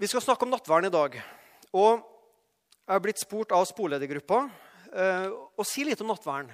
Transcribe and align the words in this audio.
Vi 0.00 0.08
skal 0.08 0.22
snakke 0.24 0.46
om 0.46 0.54
nattverden 0.54 0.88
i 0.88 0.94
dag. 0.94 1.16
Og 1.76 1.98
jeg 2.00 2.88
har 2.88 3.02
blitt 3.04 3.20
spurt 3.20 3.50
av 3.52 3.66
sporledergruppa 3.68 4.38
eh, 4.96 5.26
å 5.28 5.66
si 5.68 5.84
litt 5.84 6.00
om 6.00 6.08
nattverden. 6.08 6.48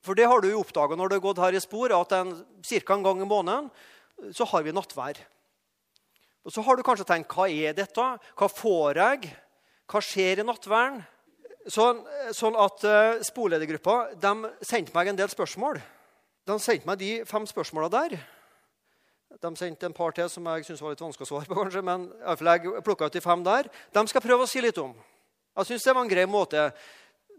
For 0.00 0.16
det 0.16 0.24
har 0.24 0.40
du 0.40 0.48
jo 0.48 0.62
oppdaga 0.62 0.96
når 0.96 1.12
du 1.12 1.16
har 1.18 1.24
gått 1.26 1.42
her 1.44 1.52
i 1.52 1.60
spor, 1.60 1.92
at 1.92 2.14
ca. 2.16 2.94
en 2.96 3.04
gang 3.04 3.20
i 3.20 3.28
måneden 3.28 3.68
så 4.32 4.48
har 4.48 4.64
vi 4.64 4.72
nattvær. 4.72 5.20
Og 6.48 6.56
Så 6.56 6.64
har 6.64 6.80
du 6.80 6.82
kanskje 6.82 7.06
tenkt 7.12 7.36
hva 7.36 7.44
er 7.44 7.76
dette? 7.76 8.08
Hva 8.40 8.48
får 8.48 9.02
jeg? 9.02 9.34
Hva 9.92 10.00
skjer 10.00 10.40
i 10.40 10.48
nattverden? 10.48 11.02
Sånn, 11.68 12.00
sånn 12.32 12.56
at 12.56 12.88
uh, 12.88 13.20
Sporledergruppa 13.22 14.16
sendte 14.64 14.96
meg 14.96 15.12
en 15.12 15.20
del 15.20 15.28
spørsmål. 15.30 15.76
De 16.48 16.56
sendte 16.56 16.88
meg 16.88 17.04
de 17.04 17.12
fem 17.28 17.44
spørsmåla 17.46 17.92
der. 17.92 18.16
De 19.40 19.50
sendte 19.56 19.86
en 19.88 19.94
par 19.96 20.12
til 20.16 20.28
som 20.30 20.46
jeg 20.50 20.66
syntes 20.66 20.82
var 20.84 20.92
litt 20.92 21.02
vanskelig 21.02 21.26
å 21.26 21.30
svare 21.30 21.48
på. 21.48 21.56
kanskje, 21.56 21.82
men 21.86 22.08
jeg 22.20 22.84
plukka 22.84 23.08
ut 23.08 23.16
de 23.16 23.22
fem 23.24 23.44
der. 23.46 23.70
De 23.92 24.04
skal 24.10 24.24
prøve 24.24 24.44
å 24.44 24.50
si 24.50 24.60
litt 24.60 24.78
om. 24.78 24.92
Jeg 25.56 25.68
synes 25.70 25.86
det 25.86 25.94
var 25.94 26.04
en 26.04 26.12
grei 26.12 26.26
måte. 26.28 26.68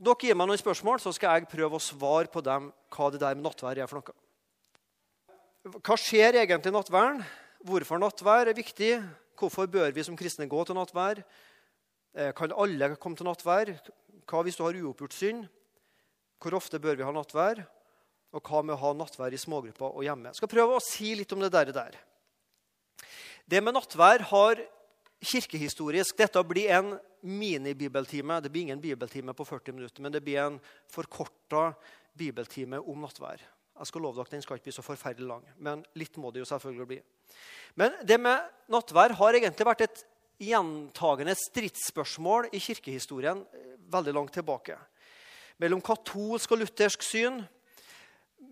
Dere 0.03 0.27
gir 0.27 0.35
meg 0.35 0.49
noen 0.49 0.59
spørsmål, 0.59 0.99
så 0.99 1.13
skal 1.15 1.37
jeg 1.37 1.49
prøve 1.51 1.77
å 1.77 1.83
svare 1.83 2.29
på 2.31 2.41
dem 2.43 2.71
hva 2.93 3.09
det 3.13 3.21
der 3.21 3.37
med 3.37 3.45
nattvær 3.45 3.79
er 3.79 3.89
for 3.89 4.01
noe. 4.01 4.15
Hva 5.79 5.95
skjer 5.95 6.41
egentlig 6.41 6.73
i 6.73 6.75
nattværen? 6.75 7.21
Hvorfor 7.63 8.01
nattvær 8.01 8.51
er 8.51 8.57
viktig? 8.57 8.97
Hvorfor 9.39 9.69
bør 9.71 9.93
vi 9.95 10.03
som 10.03 10.17
kristne 10.19 10.49
gå 10.51 10.63
til 10.67 10.75
nattvær? 10.75 11.21
Eh, 12.13 12.33
kan 12.35 12.51
alle 12.51 12.95
komme 12.99 13.15
til 13.15 13.29
nattvær? 13.29 13.71
Hva 14.27 14.43
hvis 14.43 14.59
du 14.59 14.65
har 14.65 14.75
uoppgjort 14.81 15.15
synd? 15.15 15.47
Hvor 16.43 16.57
ofte 16.59 16.81
bør 16.83 16.99
vi 16.99 17.07
ha 17.07 17.13
nattvær? 17.15 17.63
Og 18.33 18.41
hva 18.41 18.63
med 18.65 18.73
å 18.75 18.81
ha 18.81 18.91
nattvær 18.97 19.33
i 19.35 19.39
smågrupper 19.41 19.93
og 19.93 20.05
hjemme? 20.05 20.31
Jeg 20.31 20.41
skal 20.41 20.51
prøve 20.51 20.77
å 20.77 20.83
si 20.83 21.13
litt 21.17 21.33
om 21.35 21.43
det 21.43 21.51
der. 21.53 21.71
der. 21.73 21.97
Det 23.45 23.61
med 23.61 23.75
nattvær 23.75 24.25
har 24.31 24.61
kirkehistorisk 25.23 26.17
Dette 26.17 26.41
blir 26.43 26.71
en 26.73 26.95
minibibeltime. 27.21 28.41
Det 28.41 28.51
blir 28.51 28.67
ingen 28.67 28.81
bibeltime 28.81 29.33
på 29.33 29.45
40 29.45 29.77
minutter, 29.77 30.01
men 30.01 30.11
det 30.11 30.23
blir 30.23 30.41
en 30.41 30.59
forkorta 30.91 31.73
bibeltime 32.17 32.79
om 32.79 33.05
nattvær. 33.05 33.41
Jeg 33.73 33.89
skal 33.89 34.03
love 34.05 34.19
dere 34.19 34.35
Den 34.35 34.41
skal 34.41 34.57
ikke 34.57 34.69
bli 34.69 34.75
så 34.75 34.85
forferdelig 34.85 35.27
lang, 35.27 35.45
men 35.57 35.85
litt 35.97 36.17
må 36.17 36.31
det 36.31 36.43
jo 36.43 36.49
selvfølgelig 36.49 36.89
bli. 36.89 36.99
Men 37.75 37.95
det 38.05 38.19
med 38.21 38.41
nattvær 38.69 39.15
har 39.17 39.37
egentlig 39.37 39.65
vært 39.65 39.85
et 39.87 40.03
gjentagende 40.43 41.33
stridsspørsmål 41.37 42.51
i 42.53 42.61
kirkehistorien 42.61 43.41
veldig 43.93 44.13
langt 44.13 44.33
tilbake. 44.35 44.77
Mellom 45.61 45.81
katolsk 45.85 46.53
og 46.53 46.63
luthersk 46.63 47.05
syn 47.05 47.41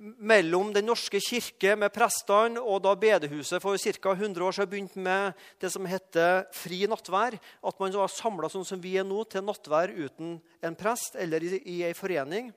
mellom 0.02 0.72
Den 0.74 0.88
norske 0.90 1.20
kirke 1.22 1.76
med 1.78 1.94
prestene 1.94 2.62
og 2.62 2.82
da 2.86 2.96
bedehuset 2.98 3.62
for 3.62 3.78
ca. 3.78 4.14
100 4.16 4.46
år 4.46 4.56
siden 4.56 4.72
begynte 4.72 5.04
med 5.04 5.38
det 5.62 5.70
som 5.74 5.86
heter 5.86 6.48
fri 6.58 6.82
nattvær. 6.90 7.38
At 7.38 7.78
man 7.80 7.94
var 7.94 8.10
samla 8.10 8.50
sånn 8.50 8.66
som 8.66 8.82
vi 8.82 8.96
er 8.98 9.06
nå, 9.06 9.24
til 9.30 9.46
nattvær 9.46 9.94
uten 9.94 10.40
en 10.62 10.78
prest 10.80 11.20
eller 11.22 11.46
i, 11.46 11.62
i 11.62 11.78
ei 11.86 11.94
forening. 11.98 12.50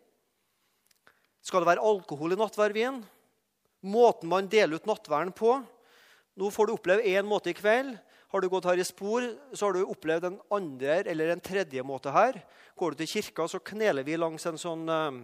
Skal 1.44 1.60
det 1.60 1.74
være 1.74 1.84
alkohol 1.84 2.32
i 2.32 2.40
nattværvin? 2.40 3.02
Måten 3.84 4.30
man 4.32 4.48
deler 4.48 4.80
ut 4.80 4.88
nattværen 4.88 5.34
på. 5.36 5.58
Nå 6.40 6.50
får 6.50 6.66
du 6.66 6.76
oppleve 6.78 7.04
én 7.04 7.28
måte 7.28 7.52
i 7.52 7.56
kveld. 7.56 7.92
Har 8.32 8.42
du 8.42 8.48
gått 8.50 8.64
her 8.66 8.80
i 8.80 8.86
spor, 8.88 9.22
så 9.52 9.68
har 9.68 9.76
du 9.76 9.84
opplevd 9.84 10.24
en 10.26 10.40
andre 10.56 11.02
eller 11.04 11.34
en 11.34 11.42
tredje 11.44 11.84
måte 11.86 12.10
her. 12.10 12.40
Går 12.74 12.94
du 12.94 13.02
til 13.02 13.12
kirka, 13.20 13.46
så 13.46 13.60
kneler 13.62 14.02
vi 14.02 14.16
langs 14.18 14.48
en 14.48 14.58
sånn 14.58 14.88
eh, 14.90 15.20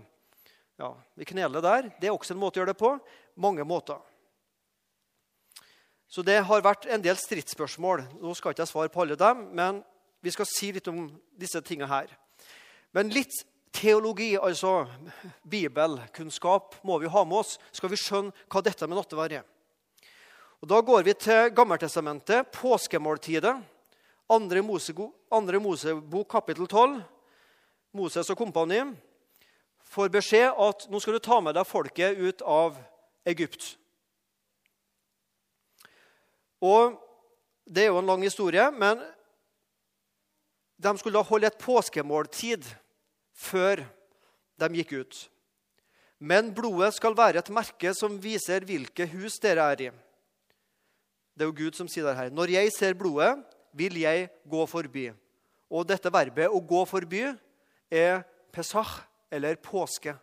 ja, 0.80 0.94
vi 1.14 1.24
kneler 1.28 1.60
der. 1.60 1.90
Det 2.00 2.08
er 2.08 2.14
også 2.14 2.32
en 2.32 2.40
måte 2.40 2.56
å 2.56 2.62
gjøre 2.62 2.72
det 2.72 2.80
på. 2.80 2.94
Mange 3.40 3.64
måter. 3.68 4.00
Så 6.10 6.24
det 6.26 6.40
har 6.48 6.64
vært 6.64 6.88
en 6.90 7.02
del 7.04 7.18
stridsspørsmål. 7.20 8.02
Nå 8.18 8.32
skal 8.34 8.54
ikke 8.54 8.64
jeg 8.64 8.72
svare 8.72 8.92
på 8.92 9.04
alle 9.04 9.18
dem, 9.20 9.44
men 9.54 9.82
vi 10.24 10.32
skal 10.34 10.48
si 10.48 10.72
litt 10.74 10.88
om 10.90 11.04
disse 11.38 11.60
tingene 11.62 11.90
her. 11.90 12.08
Men 12.96 13.12
litt 13.12 13.36
teologi, 13.76 14.32
altså 14.40 14.88
bibelkunnskap, 15.46 16.80
må 16.82 16.96
vi 16.98 17.12
ha 17.12 17.24
med 17.28 17.42
oss. 17.42 17.58
Skal 17.76 17.92
vi 17.92 18.00
skjønne 18.00 18.48
hva 18.50 18.64
dette 18.64 18.88
med 18.88 18.98
nattverd 18.98 19.36
er. 19.38 19.44
Og 20.60 20.68
Da 20.68 20.80
går 20.80 21.04
vi 21.06 21.14
til 21.14 21.52
Gammeltestamentet, 21.56 22.50
påskemåltidet. 22.56 23.54
Andre 24.30 24.62
Mosebok, 24.62 25.14
andre 25.32 25.60
Mosebok 25.60 26.28
kapittel 26.30 26.66
12. 26.66 27.00
Moses 27.92 28.28
og 28.30 28.38
kompani 28.38 28.82
får 29.90 30.10
beskjed 30.14 30.54
at 30.54 30.86
nå 30.90 31.00
skal 31.02 31.16
du 31.16 31.22
ta 31.24 31.40
med 31.42 31.56
deg 31.58 31.66
folket 31.66 32.18
ut 32.18 32.44
av 32.46 32.78
Egypt. 33.28 33.74
Og 36.60 36.98
Det 37.70 37.84
er 37.84 37.92
jo 37.92 38.00
en 38.00 38.08
lang 38.08 38.22
historie, 38.24 38.64
men 38.74 38.98
de 40.74 40.90
skulle 40.98 41.14
da 41.14 41.22
holde 41.22 41.46
et 41.46 41.60
påskemåltid 41.60 42.64
før 43.36 43.84
de 44.58 44.68
gikk 44.80 44.94
ut. 44.96 45.18
Men 46.18 46.50
blodet 46.56 46.90
skal 46.96 47.14
være 47.14 47.44
et 47.44 47.52
merke 47.54 47.92
som 47.94 48.18
viser 48.18 48.66
hvilke 48.66 49.06
hus 49.12 49.38
dere 49.38 49.68
er 49.70 49.84
i. 49.86 49.90
Det 51.36 51.46
er 51.46 51.52
jo 51.52 51.58
Gud 51.60 51.78
som 51.78 51.86
sier 51.86 52.08
det 52.08 52.16
her. 52.18 52.32
Når 52.34 52.56
jeg 52.56 52.72
ser 52.74 52.98
blodet, 52.98 53.36
vil 53.72 54.00
jeg 54.02 54.26
gå 54.50 54.66
forbi. 54.66 55.06
Og 55.70 55.86
dette 55.86 56.10
verbet, 56.10 56.50
å 56.50 56.58
gå 56.58 56.82
forbi, 56.90 57.22
er 57.86 58.24
pesach, 58.50 58.98
eller 59.30 59.58
påske. 59.62 60.14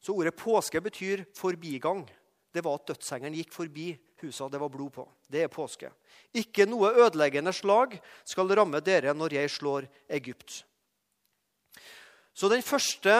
Så 0.00 0.14
ordet 0.16 0.36
påske 0.36 0.80
betyr 0.80 1.24
forbigang. 1.36 2.04
Det 2.52 2.64
var 2.64 2.78
at 2.78 2.92
dødsengelen 2.92 3.36
gikk 3.36 3.52
forbi 3.54 3.92
husa 4.20 4.48
det 4.48 4.60
var 4.60 4.72
blod 4.72 4.92
på. 4.92 5.04
Det 5.30 5.44
er 5.44 5.52
påske. 5.52 5.90
Ikke 6.36 6.66
noe 6.68 6.92
ødeleggende 7.04 7.52
slag 7.56 7.96
skal 8.28 8.50
ramme 8.56 8.80
dere 8.84 9.14
når 9.16 9.38
jeg 9.38 9.52
slår 9.56 9.88
Egypt. 10.08 10.64
Så 12.34 12.48
den 12.48 12.64
første 12.64 13.16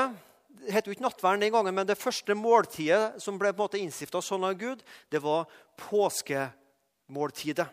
det 0.61 0.75
het 0.75 0.87
jo 0.87 0.93
ikke 0.93 1.05
nattverden 1.07 1.41
den 1.41 1.53
gangen, 1.55 1.75
men 1.75 1.87
det 1.89 1.99
første 1.99 2.35
måltidet 2.37 3.23
som 3.23 3.39
ble 3.41 3.53
på 3.55 3.63
en 3.63 3.63
måte 3.63 3.79
innstifta 3.81 4.21
sånn 4.21 4.45
av 4.45 4.59
Gud, 4.61 4.83
det 5.09 5.23
var 5.23 5.49
påskemåltidet. 5.89 7.69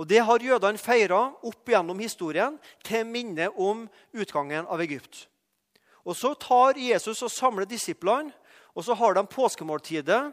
Og 0.00 0.08
Det 0.08 0.18
har 0.24 0.40
jødene 0.40 0.80
feira 0.80 1.20
opp 1.44 1.68
gjennom 1.68 1.98
historien 2.00 2.56
til 2.82 3.04
minne 3.04 3.50
om 3.52 3.84
utgangen 4.16 4.66
av 4.66 4.80
Egypt. 4.80 5.28
Og 6.04 6.16
Så 6.16 6.34
tar 6.34 6.78
Jesus 6.78 7.22
og 7.22 7.30
samler 7.30 7.68
disiplene, 7.68 8.32
og 8.74 8.84
så 8.84 8.94
har 8.94 9.14
de 9.14 9.26
påskemåltidet. 9.26 10.32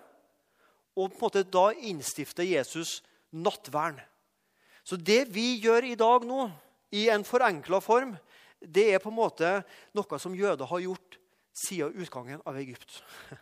Og 0.95 1.11
på 1.11 1.15
en 1.15 1.21
måte 1.21 1.43
da 1.43 1.71
innstifter 1.73 2.43
Jesus 2.43 3.03
nattvern. 3.31 3.99
Så 4.83 4.95
det 4.95 5.27
vi 5.33 5.57
gjør 5.59 5.83
i 5.83 5.97
dag 5.99 6.23
nå, 6.25 6.49
i 6.91 7.09
en 7.11 7.25
forenkla 7.27 7.81
form, 7.83 8.15
det 8.61 8.93
er 8.93 9.01
på 9.03 9.11
en 9.11 9.17
måte 9.17 9.49
noe 9.93 10.19
som 10.19 10.35
jøder 10.35 10.65
har 10.65 10.79
gjort 10.79 11.17
siden 11.53 11.93
utgangen 11.99 12.41
av 12.47 12.57
Egypt. 12.57 13.03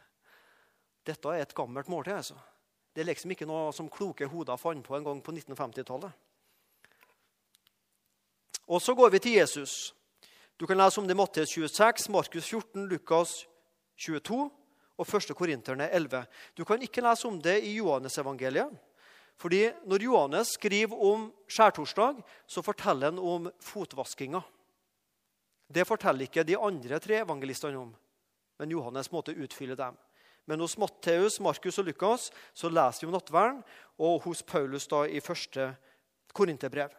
Dette 1.07 1.29
er 1.29 1.45
et 1.45 1.55
gammelt 1.55 1.87
måltid. 1.91 2.15
altså. 2.17 2.35
Det 2.95 3.03
er 3.03 3.11
liksom 3.11 3.31
ikke 3.35 3.47
noe 3.47 3.71
som 3.75 3.91
kloke 3.91 4.27
hoder 4.31 4.57
fant 4.57 4.83
på 4.83 4.95
en 4.97 5.05
gang 5.05 5.21
på 5.21 5.35
1950-tallet. 5.35 6.11
Og 8.65 8.81
så 8.81 8.95
går 8.97 9.11
vi 9.13 9.19
til 9.19 9.37
Jesus. 9.37 9.93
Du 10.55 10.63
kan 10.67 10.77
lese 10.79 11.01
om 11.01 11.07
det 11.07 11.11
i 11.11 11.19
Matteus 11.19 11.51
26, 11.51 12.09
Markus 12.09 12.45
14, 12.47 12.85
Lukas 12.87 13.31
22 13.99 14.37
og 14.95 15.15
1. 15.19 15.33
Korinterne 15.35 15.89
11. 15.91 16.21
Du 16.55 16.63
kan 16.63 16.79
ikke 16.81 17.03
lese 17.03 17.27
om 17.27 17.41
det 17.43 17.57
i 17.67 17.73
Johannes-evangeliet. 17.75 18.71
Fordi 19.35 19.71
Når 19.83 20.03
Johannes 20.03 20.53
skriver 20.55 20.95
om 20.95 21.27
skjærtorsdag, 21.47 22.23
så 22.47 22.61
forteller 22.63 23.11
han 23.11 23.19
om 23.19 23.51
fotvaskinga. 23.59 24.39
Det 25.67 25.87
forteller 25.87 26.23
ikke 26.23 26.47
de 26.47 26.57
andre 26.57 26.99
tre 26.99 27.19
evangelistene 27.19 27.77
om, 27.77 27.95
men 28.59 28.71
Johannes 28.71 29.11
måtte 29.11 29.35
utfylle 29.35 29.75
dem. 29.75 29.97
Men 30.47 30.59
hos 30.59 30.77
Matteus, 30.77 31.39
Markus 31.39 31.79
og 31.81 31.85
Lukas 31.85 32.31
så 32.53 32.69
leser 32.69 33.01
vi 33.01 33.07
om 33.09 33.17
nattverden, 33.17 33.63
og 33.99 34.21
hos 34.23 34.43
Paulus 34.43 34.87
da 34.87 35.03
i 35.03 35.19
første 35.19 35.73
Korinterbrev. 36.33 36.93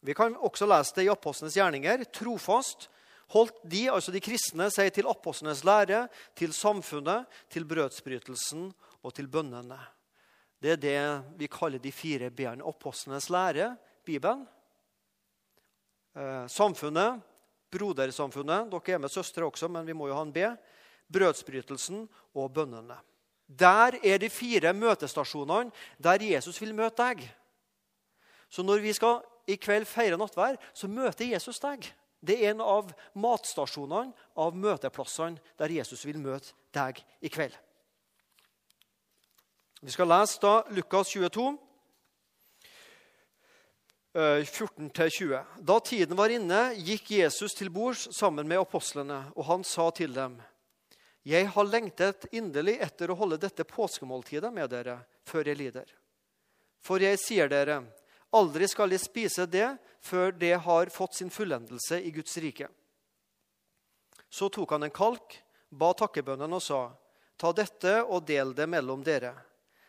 Vi 0.00 0.14
kan 0.16 0.36
også 0.36 0.68
lese 0.68 0.96
det 0.96 1.06
i 1.06 1.12
apostlenes 1.12 1.56
gjerninger. 1.58 2.04
Trofast 2.14 2.88
holdt 3.34 3.60
de, 3.68 3.84
altså 3.92 4.12
de 4.14 4.22
kristne, 4.22 4.70
seg 4.72 4.90
til 4.94 5.08
apostlenes 5.10 5.62
lære, 5.66 6.06
til 6.38 6.54
samfunnet, 6.56 7.28
til 7.52 7.66
brødsbrytelsen 7.68 8.70
og 9.04 9.14
til 9.16 9.28
bønnene. 9.30 9.78
Det 10.60 10.74
er 10.74 10.80
det 10.80 11.00
vi 11.40 11.48
kaller 11.48 11.80
de 11.80 11.92
fire 11.92 12.30
b-ene. 12.30 12.66
Apostlenes 12.66 13.30
lære, 13.32 13.74
Bibelen. 14.04 14.42
Eh, 16.16 16.46
samfunnet, 16.50 17.20
brodersamfunnet. 17.70 18.68
Dere 18.72 18.96
er 18.96 19.04
med 19.04 19.12
søstre 19.12 19.46
også, 19.46 19.68
men 19.68 19.86
vi 19.86 19.96
må 19.96 20.10
jo 20.10 20.16
ha 20.18 20.24
en 20.26 20.34
B. 20.34 20.44
Brødsbrytelsen 21.10 22.04
og 22.34 22.52
bønnene. 22.54 22.98
Der 23.50 23.96
er 24.04 24.18
de 24.18 24.30
fire 24.30 24.72
møtestasjonene 24.72 25.72
der 25.98 26.22
Jesus 26.22 26.60
vil 26.60 26.74
møte 26.74 27.02
deg. 27.02 27.24
Så 28.50 28.62
når 28.62 28.82
vi 28.82 28.92
skal 28.94 29.22
i 29.50 29.58
kveld 29.60 29.88
feirer 29.88 30.20
nattvær, 30.20 30.58
så 30.72 30.88
møter 30.90 31.28
Jesus 31.30 31.60
deg. 31.62 31.88
Det 32.20 32.36
er 32.36 32.52
en 32.52 32.60
av 32.60 32.92
matstasjonene, 33.16 34.12
av 34.36 34.56
møteplassene, 34.56 35.40
der 35.58 35.72
Jesus 35.72 36.04
vil 36.04 36.20
møte 36.20 36.52
deg 36.76 37.00
i 37.24 37.32
kveld. 37.32 37.56
Vi 39.80 39.92
skal 39.94 40.10
lese 40.12 40.40
da 40.42 40.60
Lukas 40.76 41.08
22. 41.14 41.56
14-20. 44.12 45.32
Eh, 45.32 45.44
da 45.62 45.76
tiden 45.80 46.18
var 46.18 46.32
inne, 46.34 46.72
gikk 46.74 47.12
Jesus 47.14 47.54
til 47.54 47.70
bords 47.70 48.08
sammen 48.16 48.48
med 48.50 48.58
apostlene, 48.58 49.22
og 49.36 49.46
han 49.46 49.64
sa 49.64 49.86
til 49.94 50.12
dem.: 50.12 50.40
Jeg 51.22 51.46
har 51.46 51.64
lengtet 51.64 52.26
inderlig 52.32 52.80
etter 52.82 53.10
å 53.10 53.14
holde 53.14 53.38
dette 53.38 53.64
påskemåltidet 53.64 54.52
med 54.52 54.70
dere 54.70 54.98
før 55.24 55.46
jeg 55.46 55.56
lider. 55.56 55.86
For 56.82 56.98
jeg 56.98 57.20
sier 57.22 57.48
dere, 57.48 57.84
aldri 58.36 58.68
skal 58.70 58.92
jeg 58.94 59.02
spise 59.02 59.46
det 59.50 59.68
før 60.04 60.32
det 60.32 60.54
har 60.64 60.92
fått 60.92 61.18
sin 61.18 61.30
fullendelse 61.30 62.00
i 62.02 62.10
Guds 62.14 62.36
rike. 62.42 62.68
Så 64.30 64.48
tok 64.48 64.76
han 64.76 64.86
en 64.86 64.94
kalk, 64.94 65.40
ba 65.70 65.92
takkebønnen 65.94 66.52
og 66.54 66.62
sa, 66.62 66.82
Ta 67.40 67.54
dette 67.56 68.02
og 68.04 68.26
del 68.28 68.50
det 68.52 68.66
mellom 68.68 69.00
dere. 69.00 69.32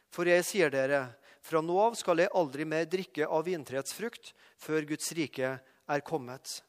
For 0.08 0.24
jeg 0.24 0.46
sier 0.48 0.72
dere, 0.72 1.02
fra 1.44 1.60
nå 1.60 1.76
av 1.84 1.98
skal 2.00 2.22
jeg 2.24 2.32
aldri 2.38 2.64
mer 2.64 2.86
drikke 2.88 3.28
av 3.28 3.44
vintreets 3.44 3.92
frukt 3.98 4.32
før 4.62 4.88
Guds 4.88 5.12
rike 5.18 5.58
er 5.60 6.04
kommet. 6.08 6.62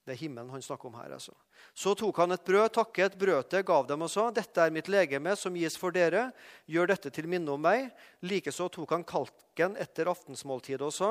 Det 0.00 0.14
er 0.14 0.22
himmelen 0.22 0.52
han 0.54 0.64
snakker 0.64 0.88
om 0.88 0.96
her. 0.96 1.12
altså. 1.12 1.34
Så 1.72 1.94
tok 1.98 2.20
han 2.20 2.34
et 2.36 2.44
brød, 2.44 2.68
takket, 2.76 3.16
brøt 3.18 3.50
det, 3.54 3.64
gav 3.66 3.86
dem 3.88 4.04
og 4.06 4.12
sa, 4.12 4.28
dette 4.34 4.60
er 4.62 4.74
mitt 4.74 4.90
legeme 4.92 5.32
som 5.38 5.56
gis 5.58 5.78
for 5.80 5.94
dere. 5.94 6.28
Gjør 6.70 6.92
dette 6.92 7.10
til 7.14 7.30
minne 7.30 7.54
om 7.54 7.64
meg. 7.64 7.88
Likeså 8.26 8.68
tok 8.74 8.94
han 8.94 9.06
kalken 9.08 9.78
etter 9.80 10.10
aftensmåltidet 10.12 10.84
og 10.84 10.94
sa, 10.94 11.10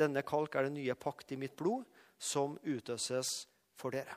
denne 0.00 0.24
kalk 0.26 0.56
er 0.56 0.70
den 0.70 0.78
nye 0.80 0.96
pakt 0.96 1.34
i 1.34 1.38
mitt 1.38 1.54
blod, 1.58 1.84
som 2.18 2.56
utøses 2.64 3.42
for 3.78 3.94
dere. 3.94 4.16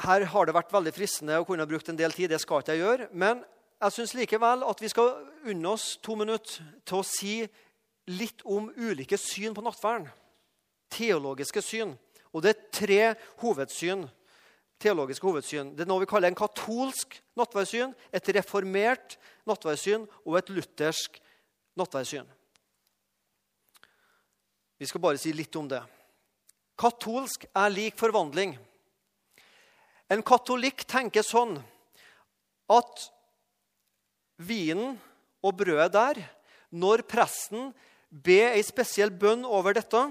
Her 0.00 0.24
har 0.32 0.46
det 0.46 0.56
vært 0.56 0.72
veldig 0.72 0.92
fristende 0.96 1.38
å 1.40 1.46
kunne 1.48 1.66
brukt 1.68 1.88
en 1.92 1.98
del 1.98 2.14
tid. 2.14 2.30
Det 2.32 2.40
skal 2.40 2.62
ikke 2.62 2.76
jeg 2.76 2.84
gjøre. 2.84 3.08
Men 3.12 3.42
jeg 3.80 3.96
syns 3.96 4.14
likevel 4.16 4.64
at 4.68 4.80
vi 4.80 4.88
skal 4.92 5.10
unne 5.50 5.74
oss 5.74 5.94
to 6.04 6.16
minutter 6.16 6.64
til 6.88 7.00
å 7.00 7.06
si 7.06 7.34
litt 8.10 8.42
om 8.44 8.70
ulike 8.76 9.18
syn 9.20 9.54
på 9.56 9.64
nattverden. 9.64 10.08
Teologiske 10.90 11.62
syn. 11.62 11.94
Og 12.34 12.42
det 12.44 12.54
er 12.54 12.64
tre 12.74 13.04
hovedsyn. 13.42 14.08
teologiske 14.80 15.26
hovedsyn. 15.26 15.74
Det 15.76 15.84
er 15.84 15.88
noe 15.90 16.00
vi 16.00 16.08
kaller 16.08 16.30
en 16.30 16.38
katolsk 16.38 17.18
nattverdssyn, 17.36 17.90
et 18.16 18.28
reformert 18.32 19.18
nattverdssyn 19.44 20.06
og 20.24 20.38
et 20.38 20.48
luthersk 20.48 21.18
nattverdssyn. 21.76 22.24
Vi 24.80 24.88
skal 24.88 25.02
bare 25.04 25.20
si 25.20 25.34
litt 25.36 25.52
om 25.60 25.68
det. 25.68 25.82
Katolsk 26.80 27.44
er 27.52 27.68
lik 27.68 27.98
forvandling. 28.00 28.54
En 30.08 30.24
katolikk 30.24 30.86
tenker 30.88 31.28
sånn 31.28 31.58
at 32.72 33.04
vinen 34.40 34.96
og 35.44 35.58
brødet 35.60 35.92
der, 35.92 36.22
når 36.72 37.04
presten 37.04 37.68
ber 38.10 38.56
ei 38.56 38.62
spesiell 38.66 39.12
bønn 39.14 39.46
over 39.46 39.76
dette, 39.78 40.02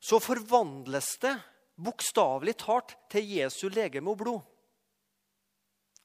så 0.00 0.20
forvandles 0.20 1.14
det 1.22 1.34
bokstavelig 1.80 2.56
talt 2.60 2.94
til 3.12 3.26
Jesu 3.36 3.68
legeme 3.72 4.12
og 4.12 4.20
blod. 4.20 4.42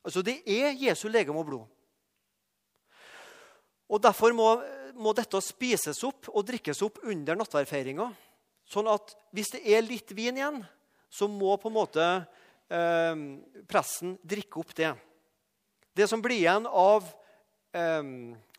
Altså, 0.03 0.23
det 0.23 0.39
er 0.47 0.75
Jesu 0.79 1.07
legeme 1.11 1.41
og 1.41 1.49
blod. 1.49 1.67
Og 3.89 4.01
Derfor 4.01 4.33
må, 4.37 4.47
må 4.95 5.13
dette 5.17 5.41
spises 5.41 6.03
opp 6.05 6.29
og 6.29 6.45
drikkes 6.47 6.81
opp 6.85 7.01
under 7.09 7.37
nattverdfeiringa. 7.39 8.09
Sånn 8.69 8.89
at 8.91 9.15
hvis 9.33 9.55
det 9.55 9.63
er 9.65 9.85
litt 9.85 10.13
vin 10.13 10.37
igjen, 10.37 10.59
så 11.09 11.25
må 11.25 11.55
på 11.57 11.71
en 11.71 11.77
måte 11.79 12.05
eh, 12.05 13.23
pressen 13.69 14.13
drikke 14.21 14.61
opp 14.61 14.75
det. 14.77 14.93
Det 15.97 16.05
som 16.07 16.21
blir 16.21 16.37
igjen 16.37 16.69
av 16.69 17.07
eh, 17.73 18.11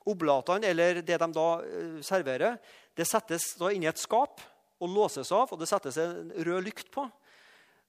oblatene, 0.08 0.70
eller 0.70 1.02
det 1.05 1.19
de 1.20 1.29
da 1.35 1.49
eh, 1.64 1.99
serverer, 2.05 2.56
det 2.97 3.08
settes 3.08 3.52
da 3.61 3.70
inn 3.73 3.85
i 3.85 3.91
et 3.91 4.00
skap 4.00 4.41
og 4.81 4.93
låses 4.93 5.32
av, 5.37 5.50
og 5.52 5.61
det 5.61 5.69
settes 5.69 5.99
en 6.00 6.32
rød 6.32 6.64
lykt 6.64 6.91
på. 6.94 7.05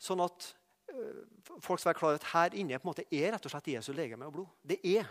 Sånn 0.01 0.23
at 0.23 0.49
eh, 0.91 1.23
folk 1.63 1.79
skal 1.79 1.93
være 1.93 2.01
klar 2.01 2.19
at 2.19 2.29
her 2.33 2.57
inne 2.59 2.79
på 2.79 2.87
en 2.87 2.91
måte 2.91 3.07
er 3.07 3.31
rett 3.35 3.47
og 3.47 3.53
slett 3.53 3.71
Jesu 3.75 3.93
legeme 3.95 4.27
og 4.27 4.35
blod. 4.35 4.51
Det 4.63 4.81
er. 4.83 5.07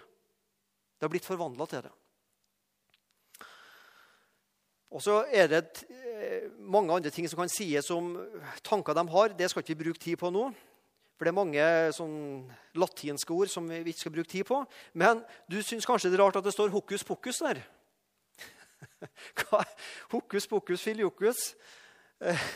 Det 0.97 1.07
har 1.07 1.13
blitt 1.13 1.29
forvandla 1.29 1.67
til 1.71 1.87
det. 1.87 1.95
Og 4.91 5.03
så 5.05 5.21
er 5.31 5.47
det 5.49 5.63
eh, 5.87 6.51
mange 6.59 6.93
andre 6.93 7.13
ting 7.15 7.29
som 7.31 7.41
kan 7.41 7.53
sies 7.53 7.89
om 7.95 8.13
tanker 8.67 8.97
de 8.99 9.07
har. 9.15 9.37
Det 9.39 9.49
skal 9.51 9.65
ikke 9.65 9.77
vi 9.77 9.85
bruke 9.87 10.03
tid 10.03 10.19
på 10.21 10.33
nå. 10.35 10.51
For 11.21 11.29
det 11.29 11.35
er 11.35 11.37
mange 11.37 11.65
sånn 11.93 12.13
latinske 12.81 13.35
ord 13.37 13.51
som 13.53 13.67
vi 13.69 13.83
ikke 13.93 14.01
skal 14.07 14.13
bruke 14.15 14.31
tid 14.33 14.47
på. 14.49 14.63
Men 14.97 15.19
du 15.53 15.59
syns 15.61 15.85
kanskje 15.85 16.09
det 16.09 16.17
er 16.17 16.23
rart 16.23 16.39
at 16.41 16.47
det 16.47 16.55
står 16.55 16.73
hokus 16.73 17.05
pokus 17.05 17.43
der? 17.45 17.61
hokus 20.15 20.49
pokus 20.49 20.81
filiokus. 20.81 21.43
Eh, 22.25 22.47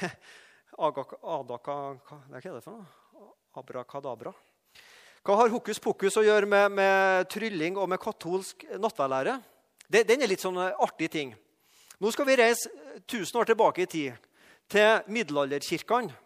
adaka, 0.81 1.21
hva 1.29 2.23
er 2.33 2.49
det 2.49 2.65
for 2.65 2.73
noe? 2.73 3.29
Abrakadabra. 3.61 4.33
Hva 5.21 5.39
har 5.43 5.53
hokus 5.53 5.85
pokus 5.85 6.17
å 6.17 6.25
gjøre 6.25 6.49
med, 6.49 6.73
med 6.81 7.29
trylling 7.37 7.77
og 7.77 7.93
med 7.93 8.01
katolsk 8.01 8.65
nattverdlære? 8.81 9.37
Den 9.93 10.25
er 10.25 10.33
litt 10.33 10.41
sånn 10.41 10.57
artig 10.73 11.13
ting. 11.13 11.37
Nå 12.01 12.17
skal 12.17 12.33
vi 12.33 12.41
reise 12.41 12.73
1000 13.05 13.45
år 13.45 13.53
tilbake 13.53 13.85
i 13.85 13.93
tid, 14.01 14.29
til 14.73 15.05
middelalderkirkene. 15.13 16.24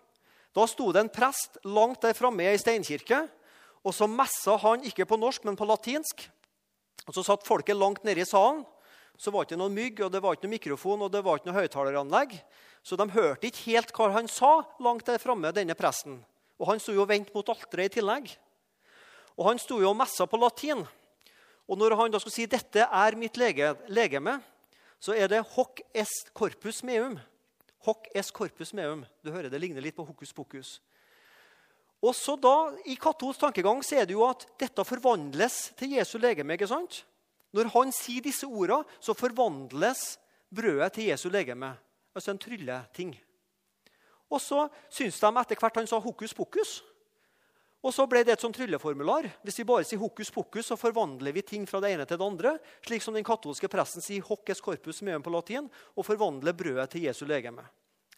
Da 0.55 0.67
sto 0.67 0.91
det 0.93 1.05
en 1.05 1.13
prest 1.13 1.59
langt 1.65 2.03
der 2.03 2.17
framme 2.17 2.45
i 2.45 2.51
ei 2.53 2.59
steinkirke. 2.59 3.27
og 3.85 3.95
Så 3.95 4.09
messa 4.09 4.57
han 4.57 4.85
ikke 4.85 5.07
på 5.07 5.17
norsk, 5.17 5.45
men 5.45 5.57
på 5.57 5.69
latinsk. 5.69 6.29
Og 7.07 7.15
Så 7.15 7.23
satt 7.25 7.47
folket 7.47 7.77
langt 7.77 8.05
nede 8.05 8.21
i 8.21 8.25
salen. 8.25 8.65
Så 9.19 9.33
var 9.33 9.45
det 9.45 9.53
ikke 9.53 9.59
noen 9.59 9.75
mygg, 9.75 10.01
og 10.05 10.13
det 10.13 10.23
var 10.23 10.37
ikke 10.37 10.47
noe 10.47 10.55
mikrofon 10.55 11.03
og 11.03 11.11
det 11.11 11.25
var 11.25 11.39
ikke 11.39 11.51
noe 11.51 11.59
høyttaleranlegg. 11.59 12.37
Så 12.87 12.97
de 12.97 13.09
hørte 13.11 13.49
ikke 13.49 13.73
helt 13.73 13.91
hva 13.93 14.13
han 14.15 14.29
sa 14.31 14.63
langt 14.79 15.07
der 15.07 15.19
framme, 15.19 15.51
denne 15.53 15.75
presten. 15.75 16.21
Og 16.59 16.71
han 16.71 16.79
sto 16.79 16.95
jo 16.95 17.03
og 17.03 17.11
vendte 17.11 17.35
mot 17.35 17.49
alteret 17.51 17.91
i 17.91 17.99
tillegg. 17.99 18.31
Og 19.39 19.49
han 19.51 19.59
sto 19.59 19.81
jo 19.83 19.91
og 19.91 19.99
messa 19.99 20.27
på 20.27 20.39
latin. 20.39 20.87
Og 21.69 21.79
når 21.79 21.97
han 21.99 22.11
da 22.11 22.19
skulle 22.19 22.35
si 22.35 22.47
'dette 22.47 22.81
er 22.81 23.17
mitt 23.17 23.37
lege, 23.37 23.75
legeme', 23.89 24.41
så 25.01 25.13
er 25.13 25.29
det 25.29 25.47
'hoc 25.47 25.81
est 25.95 26.33
corpus 26.35 26.83
meum'. 26.83 27.19
Hoc 27.87 28.09
es 28.15 28.33
corpus 28.35 28.73
meum. 28.75 29.05
Du 29.23 29.31
hører 29.31 29.51
Det 29.51 29.61
ligner 29.61 29.85
litt 29.85 29.97
på 29.97 30.07
hokus 30.07 30.33
pokus. 30.33 30.81
Også 32.03 32.37
da, 32.39 32.75
I 32.87 32.95
katolsk 32.95 33.41
tankegang 33.43 33.83
så 33.83 33.99
er 33.99 34.07
det 34.07 34.15
jo 34.15 34.27
at 34.27 34.45
dette 34.59 34.85
forvandles 34.87 35.73
til 35.79 35.97
Jesu 35.99 36.19
legeme. 36.19 36.55
ikke 36.55 36.71
sant? 36.71 37.05
Når 37.55 37.71
han 37.75 37.93
sier 37.95 38.23
disse 38.23 38.47
ordene, 38.47 38.85
så 39.01 39.17
forvandles 39.17 40.19
brødet 40.55 40.93
til 40.95 41.11
Jesu 41.11 41.29
legeme. 41.29 41.73
Altså 42.15 42.31
en 42.31 42.39
trylleting. 42.39 43.17
Og 44.29 44.41
så 44.41 44.69
syns 44.93 45.19
de 45.19 45.33
etter 45.41 45.59
hvert 45.59 45.81
han 45.81 45.89
sa 45.89 45.99
hokus 45.99 46.35
pokus. 46.37 46.83
Og 47.79 47.95
så 47.95 48.05
ble 48.11 48.25
det 48.27 48.35
et 48.35 48.43
sånn 48.43 48.55
trylleformular. 48.55 49.29
Hvis 49.47 49.61
vi 49.61 49.67
bare 49.67 49.87
sier 49.87 50.01
hokus 50.03 50.33
pokus, 50.35 50.67
så 50.67 50.77
forvandler 50.77 51.33
vi 51.35 51.45
ting 51.47 51.67
fra 51.67 51.81
det 51.81 51.93
ene 51.95 52.07
til 52.07 52.19
det 52.19 52.27
andre. 52.27 52.55
Slik 52.85 53.05
som 53.05 53.15
den 53.15 53.27
katolske 53.27 53.71
presten 53.71 54.03
sier 54.03 54.25
hoc 54.27 54.51
corpus 54.61 55.01
meum 55.07 55.23
på 55.23 55.33
latin 55.33 55.71
og 55.95 56.07
forvandler 56.07 56.57
brødet 56.59 56.91
til 56.91 57.07
Jesu 57.07 57.25
legeme. 57.27 57.63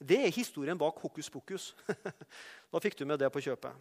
Det 0.01 0.17
er 0.25 0.33
historien 0.33 0.79
bak 0.81 0.97
hokus 1.03 1.29
pokus. 1.31 1.71
da 2.73 2.81
fikk 2.81 2.97
du 2.97 3.05
med 3.05 3.21
det 3.21 3.29
på 3.33 3.43
kjøpet. 3.45 3.77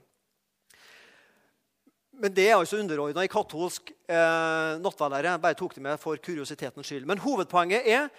Men 2.19 2.33
det 2.35 2.49
er 2.49 2.57
altså 2.57 2.81
underordna 2.81 3.23
i 3.23 3.31
katolsk 3.31 3.93
eh, 3.95 4.73
nattverdlære. 4.83 5.31
Jeg 5.31 5.41
bare 5.45 5.57
tok 5.61 5.75
det 5.77 5.83
med 5.85 6.01
for 6.01 6.19
kuriositetens 6.19 6.89
skyld. 6.89 7.07
Men 7.07 7.21
hovedpoenget 7.23 7.87
er 7.87 8.09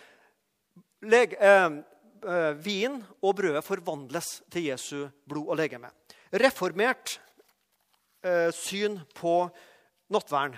leg, 1.04 1.34
eh, 1.36 1.66
eh, 2.24 2.52
vin 2.64 2.96
og 3.20 3.36
brødet 3.36 3.64
forvandles 3.66 4.38
til 4.50 4.70
Jesu 4.70 5.08
blod 5.28 5.52
og 5.52 5.60
legeme. 5.60 5.92
Reformert 6.32 7.18
eh, 8.24 8.48
syn 8.56 8.96
på 9.14 9.50
nattverden. 10.08 10.56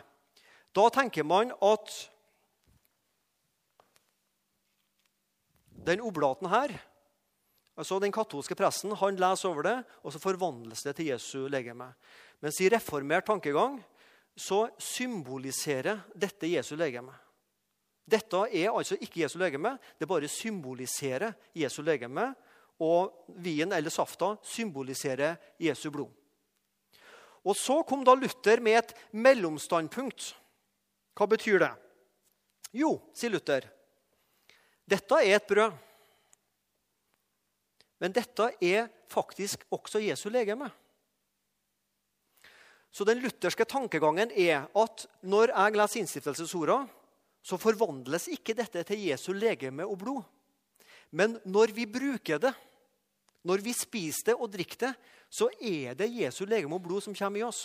Da 0.72 0.86
tenker 0.94 1.26
man 1.26 1.50
at 1.58 1.90
den 5.82 6.00
oblaten 6.00 6.46
her 6.48 6.78
altså 7.76 7.98
Den 8.00 8.12
katolske 8.12 8.56
presten 8.58 8.92
han 8.98 9.16
leser 9.16 9.48
over 9.48 9.66
det, 9.66 9.76
og 10.02 10.12
så 10.12 10.20
forvandles 10.22 10.84
det 10.84 10.96
til 10.98 11.12
Jesu 11.12 11.48
legeme. 11.48 11.92
Mens 12.42 12.60
i 12.60 12.70
reformert 12.72 13.26
tankegang 13.26 13.78
så 14.36 14.66
symboliserer 14.78 16.00
dette 16.14 16.48
Jesu 16.50 16.74
legeme. 16.76 17.12
Dette 18.08 18.40
er 18.50 18.72
altså 18.72 18.96
ikke 18.98 19.22
Jesu 19.22 19.38
legeme, 19.38 19.76
det 19.98 20.08
bare 20.08 20.28
symboliserer 20.28 21.36
Jesu 21.54 21.82
legeme. 21.82 22.32
Og 22.82 23.12
vinen 23.38 23.72
eller 23.76 23.92
safta 23.94 24.32
symboliserer 24.42 25.36
Jesu 25.60 25.90
blod. 25.90 26.10
Og 27.44 27.56
Så 27.56 27.82
kom 27.86 28.02
da 28.04 28.14
Luther 28.14 28.60
med 28.60 28.78
et 28.78 28.94
mellomstandpunkt. 29.12 30.32
Hva 31.14 31.26
betyr 31.26 31.58
det? 31.62 31.70
Jo, 32.72 32.96
sier 33.14 33.30
Luther, 33.30 33.68
dette 34.88 35.18
er 35.20 35.36
et 35.36 35.46
brød. 35.46 35.74
Men 38.02 38.14
dette 38.14 38.48
er 38.58 38.88
faktisk 39.10 39.62
også 39.70 40.00
Jesu 40.02 40.26
legeme. 40.32 40.66
Så 42.92 43.06
den 43.08 43.22
lutherske 43.22 43.64
tankegangen 43.64 44.34
er 44.34 44.66
at 44.76 45.06
når 45.22 45.54
jeg 45.54 45.76
leser 45.78 46.02
innstiftelsesorda, 46.02 46.82
så 47.42 47.58
forvandles 47.58 48.28
ikke 48.34 48.56
dette 48.58 48.82
til 48.86 49.06
Jesu 49.06 49.32
legeme 49.32 49.86
og 49.86 49.96
blod. 50.02 50.20
Men 51.14 51.38
når 51.46 51.72
vi 51.76 51.86
bruker 51.86 52.42
det, 52.42 52.52
når 53.46 53.62
vi 53.64 53.72
spiser 53.74 54.32
det 54.32 54.36
og 54.36 54.50
drikker 54.52 54.84
det, 54.86 54.92
så 55.32 55.48
er 55.62 55.96
det 55.98 56.12
Jesu 56.12 56.44
legeme 56.44 56.76
og 56.76 56.84
blod 56.84 57.06
som 57.06 57.16
kommer 57.16 57.40
i 57.40 57.46
oss. 57.46 57.64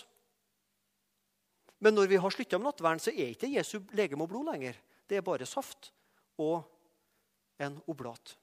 Men 1.80 1.94
når 1.94 2.10
vi 2.10 2.18
har 2.22 2.34
slutta 2.34 2.58
med 2.58 2.72
nattverden, 2.72 3.02
så 3.02 3.12
er 3.12 3.34
ikke 3.34 3.52
Jesu 3.52 3.80
legeme 3.98 4.26
og 4.26 4.32
blod 4.32 4.50
lenger. 4.50 4.78
Det 5.10 5.18
er 5.18 5.26
bare 5.26 5.46
saft 5.46 5.92
og 6.38 6.62
en 7.62 7.78
oblat. 7.90 8.38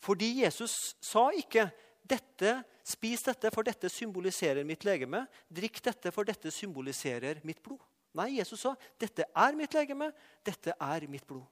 Fordi 0.00 0.42
Jesus 0.42 0.96
sa 1.00 1.28
ikke 1.36 1.68
dette, 2.02 2.64
'Spis 2.84 3.22
dette, 3.22 3.50
for 3.54 3.62
dette 3.62 3.88
symboliserer 3.88 4.64
mitt 4.64 4.84
legeme.' 4.84 5.26
'Drikk 5.52 5.82
dette, 5.84 6.10
for 6.10 6.24
dette 6.24 6.50
symboliserer 6.50 7.40
mitt 7.44 7.62
blod.' 7.62 7.84
Nei, 8.14 8.38
Jesus 8.38 8.60
sa, 8.60 8.74
'Dette 8.98 9.24
er 9.36 9.54
mitt 9.54 9.74
legeme. 9.74 10.12
Dette 10.44 10.74
er 10.80 11.06
mitt 11.08 11.26
blod.' 11.26 11.46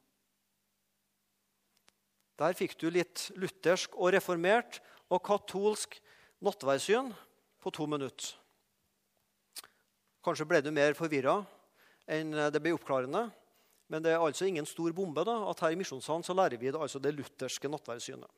Der 2.38 2.54
fikk 2.54 2.76
du 2.78 2.88
litt 2.90 3.30
luthersk 3.34 3.96
og 3.98 4.12
reformert 4.14 4.80
og 5.10 5.22
katolsk 5.26 5.98
nattverdssyn 6.40 7.10
på 7.58 7.70
to 7.74 7.86
minutter. 7.90 8.36
Kanskje 10.22 10.46
ble 10.46 10.60
du 10.62 10.70
mer 10.74 10.94
forvirra 10.94 11.40
enn 12.06 12.30
det 12.30 12.62
ble 12.62 12.76
oppklarende. 12.76 13.26
Men 13.88 14.04
det 14.04 14.12
er 14.12 14.20
altså 14.20 14.48
ingen 14.48 14.66
stor 14.68 14.92
bombe 14.92 15.24
da, 15.24 15.38
at 15.48 15.62
her 15.64 15.72
i 15.72 15.78
Misjonssalen 15.80 16.26
så 16.26 16.36
lærer 16.36 16.60
vi 16.60 16.70
det, 16.70 16.76
altså 16.76 17.00
det 17.00 17.14
lutherske 17.16 17.70
nattverdssynet. 17.72 18.28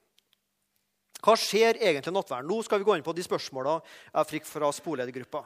Hva 1.20 1.34
skjer 1.36 1.76
egentlig 1.76 2.14
nattverden? 2.14 2.48
Nå 2.48 2.62
skal 2.64 2.80
vi 2.80 2.86
gå 2.88 2.94
inn 2.96 3.04
på 3.04 3.12
de 3.12 3.24
spørsmåla 3.26 3.76
jeg 3.82 4.30
fikk 4.30 4.46
fra 4.48 4.70
sporledergruppa. 4.72 5.42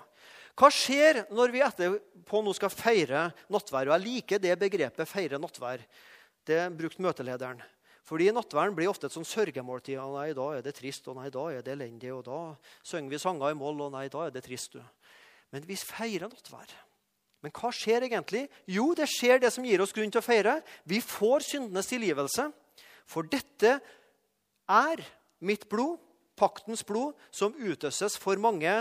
Hva 0.55 0.71
skjer 0.71 1.25
når 1.35 1.51
vi 1.51 1.63
etterpå 1.67 2.43
nå 2.47 2.53
skal 2.55 2.71
feire 2.71 3.25
nattverd? 3.51 3.91
Og 3.91 3.97
jeg 3.97 4.05
liker 4.05 4.43
det 4.43 4.55
begrepet 4.61 5.09
'feire 5.11 5.41
nattverd'. 5.43 5.83
Det 6.47 6.61
brukte 6.79 7.03
møtelederen. 7.03 7.63
Fordi 8.05 8.29
nattverden 8.31 8.77
blir 8.77 8.91
ofte 8.93 9.09
et 9.09 9.17
sånn 9.17 9.27
sørgemåltid. 9.27 9.97
Og 9.99 10.19
nei, 10.21 10.31
da 10.37 10.47
er 10.53 10.63
det 10.63 10.77
trist, 10.77 11.09
og 11.09 11.17
nei, 11.17 11.31
da 11.33 11.45
er 11.51 11.65
det 11.65 11.73
elendig, 11.73 12.13
og 12.13 12.27
da 12.29 12.41
synger 12.85 13.11
vi 13.11 13.19
sanger 13.19 13.51
i 13.51 13.57
moll, 13.59 13.81
og 13.81 13.95
nei, 13.97 14.09
da 14.13 14.27
er 14.27 14.35
det 14.35 14.45
trist. 14.45 14.77
du. 14.77 14.85
Men 15.51 15.65
vi 15.65 15.75
feirer 15.75 16.29
nattverd. 16.29 16.75
Men 17.45 17.53
hva 17.53 17.69
skjer 17.77 18.07
egentlig? 18.07 18.47
Jo, 18.73 18.95
det 18.97 19.05
skjer 19.13 19.43
det 19.43 19.51
som 19.53 19.65
gir 19.69 19.83
oss 19.85 19.93
grunn 19.93 20.13
til 20.13 20.23
å 20.23 20.25
feire. 20.25 20.57
Vi 20.89 21.03
får 21.05 21.45
syndenes 21.45 21.91
tilgivelse. 21.91 22.49
For 23.05 23.29
dette 23.29 23.77
er 24.73 25.03
mitt 25.45 25.67
blod, 25.69 25.99
paktens 26.41 26.81
blod, 26.89 27.13
som 27.29 27.53
utøses 27.53 28.17
for 28.17 28.41
mange 28.41 28.73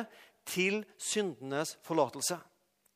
til 0.47 0.81
syndenes 0.95 1.75
forlatelse. 1.83 2.39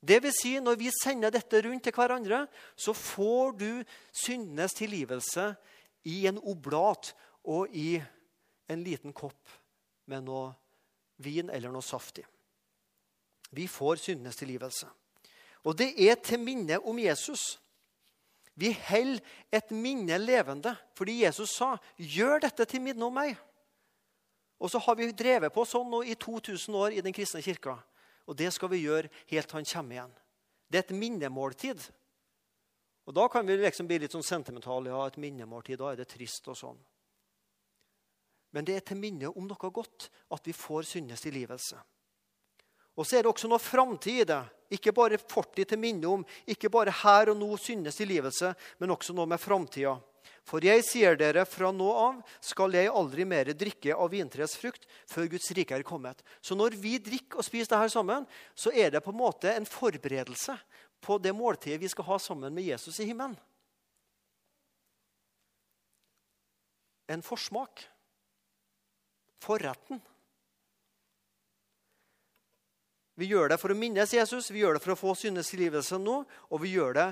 Det 0.07 0.21
vil 0.23 0.31
si, 0.31 0.53
når 0.63 0.77
vi 0.79 0.91
sender 0.93 1.33
dette 1.33 1.59
rundt 1.65 1.83
til 1.83 1.95
hverandre, 1.95 2.45
så 2.79 2.93
får 2.95 3.57
du 3.59 3.71
syndenes 4.15 4.77
tilgivelse 4.77 5.49
i 6.07 6.21
en 6.29 6.39
oblat 6.39 7.11
og 7.43 7.75
i 7.75 7.97
en 8.71 8.85
liten 8.85 9.11
kopp 9.15 9.51
med 10.07 10.23
noe 10.29 10.53
vin 11.23 11.51
eller 11.51 11.73
noe 11.73 11.83
saftig. 11.83 12.23
Vi 13.51 13.67
får 13.67 13.99
syndenes 14.05 14.39
tilgivelse. 14.39 14.87
Og 15.67 15.75
det 15.75 15.89
er 15.99 16.15
til 16.23 16.39
minne 16.39 16.79
om 16.79 16.99
Jesus. 16.99 17.57
Vi 18.55 18.71
holder 18.71 19.19
et 19.53 19.71
minne 19.75 20.17
levende 20.17 20.73
fordi 20.95 21.23
Jesus 21.23 21.49
sa, 21.49 21.77
'Gjør 21.97 22.39
dette 22.39 22.65
til 22.65 22.81
minne 22.81 23.05
om 23.05 23.17
meg'. 23.17 23.37
Og 24.59 24.71
så 24.71 24.79
har 24.79 24.95
vi 24.95 25.11
drevet 25.11 25.53
på 25.53 25.65
sånn 25.65 25.89
nå 25.91 26.01
i 26.01 26.15
2000 26.15 26.75
år 26.75 26.95
i 26.97 27.01
Den 27.01 27.13
kristne 27.13 27.41
kirka. 27.41 27.77
Og 28.25 28.37
det 28.37 28.53
skal 28.53 28.69
vi 28.69 28.85
gjøre 28.85 29.09
helt 29.27 29.47
til 29.47 29.57
han 29.57 29.65
kommer 29.65 29.95
igjen. 29.95 30.15
Det 30.71 30.77
er 30.77 30.83
et 30.83 30.99
minnemåltid. 30.99 31.91
Og 33.05 33.13
Da 33.13 33.27
kan 33.27 33.47
vi 33.47 33.55
liksom 33.55 33.87
bli 33.87 33.99
litt 33.99 34.11
sånn 34.11 34.23
sentimentale. 34.23 34.89
Ja, 34.89 35.05
et 35.07 35.17
minnemåltid, 35.17 35.77
da 35.77 35.91
er 35.91 35.95
det 35.95 36.07
trist 36.07 36.47
og 36.47 36.57
sånn. 36.57 36.79
Men 38.51 38.65
det 38.65 38.75
er 38.75 38.79
til 38.79 38.97
minne 38.97 39.29
om 39.29 39.47
noe 39.47 39.71
godt 39.71 40.09
at 40.31 40.47
vi 40.47 40.53
får 40.53 40.83
syndes 40.83 41.21
tilgivelse. 41.21 41.77
Og 42.97 43.05
så 43.05 43.17
er 43.17 43.23
det 43.23 43.31
også 43.31 43.47
noe 43.47 43.59
framtid 43.59 44.21
i 44.21 44.23
det. 44.25 44.43
Ikke 44.73 44.91
bare 44.91 45.19
fortid 45.21 45.69
til 45.71 45.79
minne 45.79 46.09
om, 46.11 46.25
ikke 46.47 46.71
bare 46.71 46.93
her 47.03 47.31
og 47.31 47.39
nå 47.39 47.49
syndes 47.61 47.99
tilgivelse, 47.99 48.51
men 48.81 48.91
også 48.91 49.15
noe 49.15 49.29
med 49.29 49.39
framtida. 49.39 49.95
For 50.47 50.63
jeg 50.63 50.83
sier 50.87 51.17
dere, 51.19 51.43
fra 51.47 51.73
nå 51.75 51.87
av 51.91 52.19
skal 52.43 52.75
jeg 52.75 52.91
aldri 52.91 53.25
mer 53.27 53.51
drikke 53.51 53.95
av 53.95 54.13
vintreets 54.13 54.55
frukt 54.59 54.85
før 55.09 55.27
Guds 55.33 55.49
rike 55.55 55.75
er 55.75 55.83
kommet. 55.87 56.23
Så 56.39 56.55
når 56.55 56.77
vi 56.79 56.95
drikker 57.03 57.41
og 57.41 57.47
spiser 57.47 57.73
dette 57.73 57.91
sammen, 57.91 58.23
så 58.55 58.71
er 58.71 58.93
det 58.93 59.03
på 59.03 59.11
en 59.11 59.19
måte 59.19 59.51
en 59.51 59.67
forberedelse 59.67 60.55
på 61.03 61.19
det 61.19 61.35
måltidet 61.35 61.81
vi 61.81 61.91
skal 61.91 62.07
ha 62.07 62.19
sammen 62.19 62.55
med 62.55 62.63
Jesus 62.63 62.99
i 63.03 63.09
himmelen. 63.09 63.35
En 67.07 67.23
forsmak. 67.23 67.83
Forretten. 69.43 69.99
Vi 73.17 73.31
gjør 73.31 73.49
det 73.49 73.57
for 73.57 73.73
å 73.73 73.77
minnes 73.77 74.13
Jesus, 74.13 74.51
vi 74.53 74.61
gjør 74.61 74.77
det 74.77 74.83
for 74.83 74.93
å 74.93 74.99
få 74.99 75.15
syndes 75.17 75.49
tilgivelse 75.49 75.97
nå. 75.97 76.19
Og 76.53 76.61
vi 76.61 76.75
gjør 76.75 76.97
det 76.99 77.07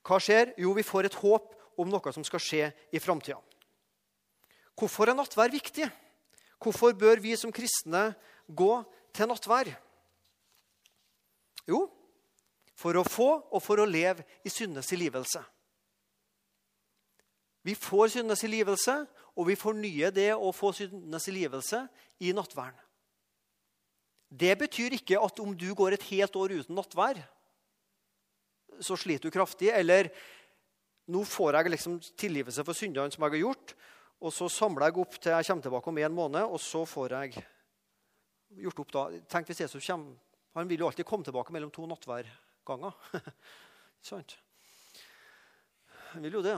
Hva 0.00 0.16
skjer? 0.16 0.54
Jo, 0.56 0.72
vi 0.72 0.86
får 0.86 1.10
et 1.10 1.18
håp 1.20 1.52
om 1.80 1.88
noe 1.92 2.12
som 2.14 2.24
skal 2.24 2.40
skje 2.40 2.70
i 2.92 3.00
framtida. 3.02 3.36
Hvorfor 4.80 5.12
er 5.12 5.18
nattvær 5.18 5.52
viktig? 5.52 5.90
Hvorfor 6.60 6.96
bør 6.96 7.20
vi 7.20 7.34
som 7.36 7.52
kristne 7.52 8.14
gå 8.48 8.72
til 9.12 9.28
nattvær? 9.28 9.68
Jo, 11.68 11.84
for 12.80 12.96
å 12.96 13.04
få 13.04 13.30
og 13.52 13.60
for 13.60 13.80
å 13.80 13.88
leve 13.88 14.24
i 14.44 14.52
syndes 14.52 14.88
tilgivelse. 14.88 15.42
Vi 17.60 17.76
får 17.76 18.14
syndes 18.16 18.40
tilgivelse, 18.40 18.94
og 19.36 19.50
vi 19.50 19.56
fornyer 19.60 20.14
det 20.16 20.30
å 20.32 20.48
få 20.56 20.72
syndes 20.72 21.28
tilgivelse 21.28 21.84
i 22.24 22.32
nattværen. 22.36 22.76
Det 24.30 24.52
betyr 24.58 24.94
ikke 24.94 25.18
at 25.18 25.40
om 25.42 25.54
du 25.58 25.68
går 25.74 25.96
et 25.96 26.08
helt 26.12 26.36
år 26.38 26.54
uten 26.60 26.76
nattvær, 26.78 27.18
så 28.80 28.96
sliter 28.96 29.26
du 29.26 29.34
kraftig. 29.34 29.72
Eller 29.74 30.12
nå 31.10 31.24
får 31.26 31.58
jeg 31.58 31.72
liksom 31.74 31.96
tilgivelse 32.14 32.64
for 32.66 32.78
syndene 32.78 33.10
som 33.10 33.26
jeg 33.26 33.34
har 33.34 33.44
gjort. 33.44 33.74
Og 34.20 34.34
så 34.36 34.46
samler 34.52 34.86
jeg 34.86 35.00
opp 35.02 35.16
til 35.16 35.34
jeg 35.34 35.48
kommer 35.48 35.66
tilbake 35.66 35.90
om 35.90 35.98
en 35.98 36.16
måned, 36.16 36.44
og 36.44 36.60
så 36.62 36.84
får 36.86 37.16
jeg 37.16 37.42
gjort 38.62 38.82
opp 38.84 38.92
da. 38.94 39.04
Tenk 39.32 39.50
hvis 39.50 39.64
Jesus 39.64 39.86
kommer. 39.86 40.14
Han 40.58 40.70
vil 40.70 40.82
jo 40.82 40.88
alltid 40.90 41.06
komme 41.06 41.26
tilbake 41.26 41.54
mellom 41.54 41.70
to 41.70 41.86
nattværganger. 41.86 42.94
Sant? 44.10 44.36
Han 46.10 46.24
vil 46.26 46.40
jo 46.40 46.42
det. 46.44 46.56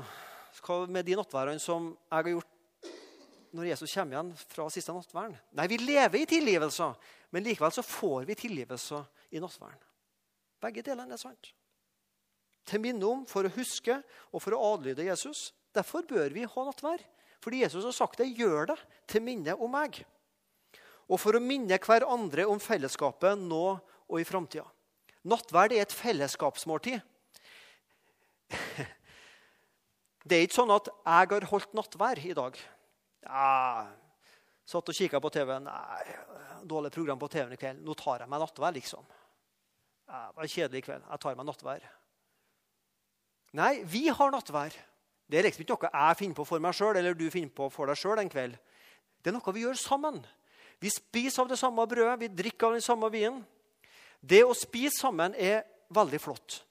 Hva 0.64 0.82
med 0.88 1.04
de 1.08 1.16
nattværene 1.18 1.60
som 1.60 1.92
jeg 1.92 2.16
har 2.16 2.30
gjort 2.34 2.52
når 3.52 3.70
Jesus 3.70 3.94
kommer 3.94 4.16
igjen 4.16 4.34
fra 4.48 4.68
siste 4.72 4.94
nattverden. 4.96 5.36
Nei, 5.56 5.68
vi 5.70 5.80
lever 5.80 6.22
i 6.22 6.28
tilgivelser, 6.28 6.94
men 7.32 7.44
likevel 7.46 7.74
så 7.74 7.84
får 7.84 8.28
vi 8.28 8.38
tilgivelse 8.38 9.02
i 9.32 9.42
nattverden. 9.42 9.82
Begge 10.62 10.84
delene 10.86 11.16
er 11.16 11.20
sant 11.20 11.52
til 12.68 12.82
minne 12.82 13.06
om, 13.06 13.24
for 13.28 13.46
å 13.46 13.54
huske 13.56 13.98
og 14.30 14.42
for 14.42 14.54
å 14.54 14.62
adlyde 14.74 15.06
Jesus. 15.06 15.50
Derfor 15.74 16.06
bør 16.08 16.32
vi 16.34 16.46
ha 16.46 16.66
nattverd. 16.66 17.02
Fordi 17.42 17.62
Jesus 17.64 17.86
har 17.88 17.96
sagt 17.96 18.20
det. 18.22 18.30
Gjør 18.38 18.70
det 18.72 18.78
til 19.10 19.24
minne 19.24 19.56
om 19.58 19.72
meg. 19.72 20.02
Og 21.10 21.18
for 21.20 21.36
å 21.36 21.42
minne 21.42 21.78
hverandre 21.82 22.46
om 22.48 22.60
fellesskapet 22.62 23.40
nå 23.40 23.64
og 23.82 24.20
i 24.20 24.26
framtida. 24.28 24.66
Nattverd 25.26 25.74
er 25.74 25.84
et 25.84 25.94
fellesskapsmåltid. 25.94 27.02
Det 30.22 30.36
er 30.36 30.44
ikke 30.46 30.54
sånn 30.54 30.70
at 30.70 30.86
jeg 30.86 31.30
har 31.32 31.44
holdt 31.50 31.72
nattvær 31.74 32.20
i 32.22 32.34
dag. 32.36 32.54
Ja, 33.22 33.86
satt 34.66 34.90
og 34.90 34.96
kikka 34.96 35.20
på 35.22 35.30
TV. 35.34 35.54
Nei, 35.62 36.04
dårlig 36.68 36.92
program 36.94 37.20
på 37.20 37.30
TV-en 37.32 37.56
i 37.56 37.60
kveld. 37.60 37.82
Nå 37.86 37.96
tar 37.98 38.24
jeg 38.24 38.32
meg 38.32 38.42
nattvær, 38.42 38.74
liksom. 38.76 39.06
Ja, 40.08 40.26
det 40.28 40.38
var 40.38 40.50
kjedelig 40.54 40.82
i 40.82 40.86
kveld. 40.88 41.04
Jeg 41.08 41.22
tar 41.22 41.38
meg 41.38 41.48
nattvær. 41.48 41.86
Nei, 43.58 43.72
vi 43.88 44.06
har 44.08 44.32
nattvær. 44.32 44.76
Det 45.28 45.38
er 45.38 45.46
liksom 45.46 45.64
ikke 45.64 45.76
noe 45.76 45.90
jeg 45.92 46.18
finner 46.18 46.36
på 46.36 46.44
for 46.48 46.60
meg 46.60 46.76
sjøl 46.76 46.98
eller 46.98 47.16
du 47.16 47.26
finner 47.32 47.52
på 47.56 47.68
for 47.72 47.88
deg 47.88 47.96
sjøl 48.00 48.20
en 48.20 48.32
kveld. 48.32 48.56
Det 49.22 49.30
er 49.30 49.36
noe 49.36 49.54
vi 49.54 49.64
gjør 49.64 49.78
sammen. 49.78 50.18
Vi 50.82 50.90
spiser 50.90 51.44
av 51.44 51.52
det 51.52 51.60
samme 51.60 51.84
brødet, 51.88 52.18
vi 52.20 52.28
drikker 52.42 52.68
av 52.68 52.76
den 52.76 52.84
samme 52.84 53.08
vinen. 53.12 53.40
Det 54.20 54.42
å 54.44 54.56
spise 54.56 54.98
sammen 54.98 55.36
er 55.38 55.62
veldig 55.94 56.20
flott. 56.20 56.62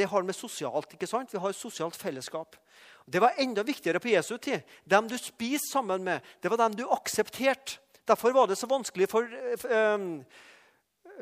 Det 0.00 0.08
har 0.08 0.24
med 0.24 0.36
sosialt 0.36 0.94
ikke 0.96 1.08
sant? 1.08 1.28
Vi 1.28 1.40
har 1.40 1.52
et 1.52 1.58
sosialt 1.58 1.96
fellesskap. 1.98 2.56
Det 3.04 3.20
var 3.20 3.36
enda 3.36 3.60
viktigere 3.66 4.00
på 4.00 4.14
Jesu 4.14 4.38
tid. 4.38 4.62
Dem 4.88 5.08
du 5.10 5.18
spiste 5.20 5.68
sammen 5.74 6.04
med, 6.06 6.24
det 6.40 6.48
var 6.48 6.56
dem 6.62 6.78
du 6.78 6.86
aksepterte. 6.88 7.76
Derfor 8.08 8.32
var 8.32 8.48
det 8.48 8.56
så 8.56 8.66
vanskelig 8.66 9.10
for 9.12 9.28
um, 9.68 10.22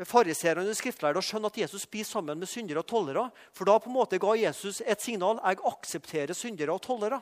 fariseerne 0.07 0.63
å 0.63 1.25
skjønne 1.25 1.51
at 1.51 1.59
Jesus 1.59 1.89
spiste 1.89 2.15
sammen 2.15 2.39
med 2.39 2.49
syndere 2.49 2.85
og 2.85 2.87
tollere. 2.89 3.27
For 3.51 3.67
da 3.67 3.75
på 3.83 3.91
en 3.91 3.97
måte 3.99 4.21
ga 4.23 4.37
Jesus 4.39 4.79
et 4.87 5.03
signal 5.03 5.43
jeg 5.43 5.61
aksepterer 5.73 6.39
syndere 6.39 6.77
og 6.77 6.81
tollere. 6.87 7.19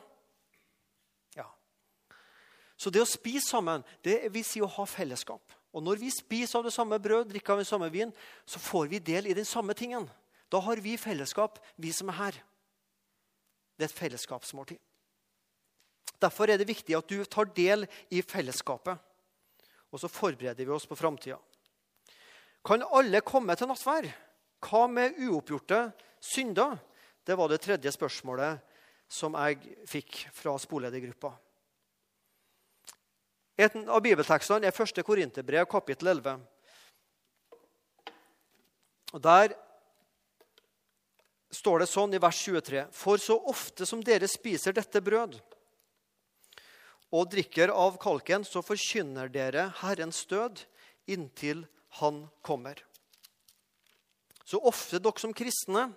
Ja. 1.35 1.49
Så 2.77 2.93
det 2.93 3.01
å 3.01 3.09
spise 3.09 3.49
sammen 3.49 3.83
det 4.05 4.21
vil 4.29 4.45
si 4.45 4.61
å 4.61 4.69
ha 4.77 4.85
fellesskap. 4.85 5.57
Og 5.73 5.83
når 5.83 6.05
vi 6.05 6.13
spiser 6.13 6.61
av 6.61 6.69
det 6.69 6.75
samme 6.77 7.01
brød, 7.01 7.33
drikker 7.33 7.57
av 7.57 7.65
den 7.65 7.71
samme 7.73 7.89
vin, 7.93 8.13
så 8.45 8.61
får 8.61 8.93
vi 8.93 9.03
del 9.03 9.27
i 9.27 9.35
den 9.35 9.45
samme 9.45 9.73
tingen. 9.77 10.07
Da 10.49 10.61
har 10.63 10.79
vi 10.83 10.97
fellesskap, 10.97 11.59
vi 11.75 11.91
som 11.93 12.09
er 12.09 12.19
her. 12.21 12.37
Det 13.77 13.85
er 13.85 13.91
et 13.91 13.99
fellesskapsmåltid. 13.99 14.79
Derfor 16.17 16.49
er 16.49 16.57
det 16.57 16.69
viktig 16.69 16.95
at 16.97 17.09
du 17.09 17.19
tar 17.25 17.51
del 17.53 17.85
i 18.09 18.23
fellesskapet. 18.25 18.97
Og 19.91 20.01
så 20.01 20.09
forbereder 20.11 20.65
vi 20.65 20.73
oss 20.73 20.87
på 20.89 20.97
framtida. 20.97 21.37
Kan 22.65 22.83
alle 22.83 23.21
komme 23.21 23.55
til 23.55 23.69
nattvær? 23.69 24.09
Hva 24.65 24.87
med 24.89 25.19
uoppgjorte 25.27 25.83
synder? 26.19 26.79
Det 27.23 27.37
var 27.37 27.51
det 27.51 27.61
tredje 27.61 27.91
spørsmålet 27.93 28.63
som 29.07 29.35
jeg 29.37 29.75
fikk 29.87 30.23
fra 30.35 30.55
spoledergruppa. 30.59 31.31
En 33.57 33.87
av 33.89 34.01
bibeltekstene 34.05 34.67
er 34.69 34.75
1. 34.75 34.99
Korinterbrev, 35.05 35.65
kapittel 35.69 36.11
11. 36.11 36.35
Og 39.13 39.23
Der 39.23 39.55
står 41.57 41.83
det 41.83 41.89
sånn 41.89 42.13
i 42.13 42.21
vers 42.21 42.39
23.: 42.45 42.87
For 42.93 43.21
så 43.21 43.37
ofte 43.49 43.85
som 43.89 44.03
dere 44.05 44.29
spiser 44.29 44.75
dette 44.77 45.01
brød 45.03 45.39
og 47.15 47.29
drikker 47.31 47.71
av 47.71 47.97
kalken, 48.01 48.43
så 48.43 48.61
forkynner 48.65 49.31
dere 49.31 49.69
Herrens 49.81 50.25
død 50.27 50.65
inntil 51.07 51.65
Han 52.01 52.27
kommer. 52.43 52.83
Så 54.43 54.59
ofte 54.59 54.99
dere 54.99 55.19
som 55.19 55.33
kristne 55.35 55.89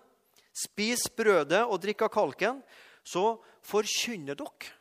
spiser 0.55 1.15
brødet 1.19 1.65
og 1.67 1.81
drikker 1.83 2.11
kalken, 2.11 2.63
så 3.03 3.41
forkynner 3.67 4.39
dere 4.39 4.75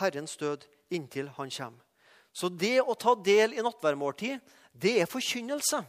Herrens 0.00 0.36
død 0.36 0.66
inntil 0.90 1.30
Han 1.38 1.50
kommer. 1.50 1.84
Så 2.32 2.50
det 2.52 2.78
å 2.82 2.94
ta 2.94 3.16
del 3.18 3.56
i 3.56 3.62
nattverdmåltid, 3.64 4.38
det 4.72 5.00
er 5.02 5.10
forkynnelse. 5.10 5.80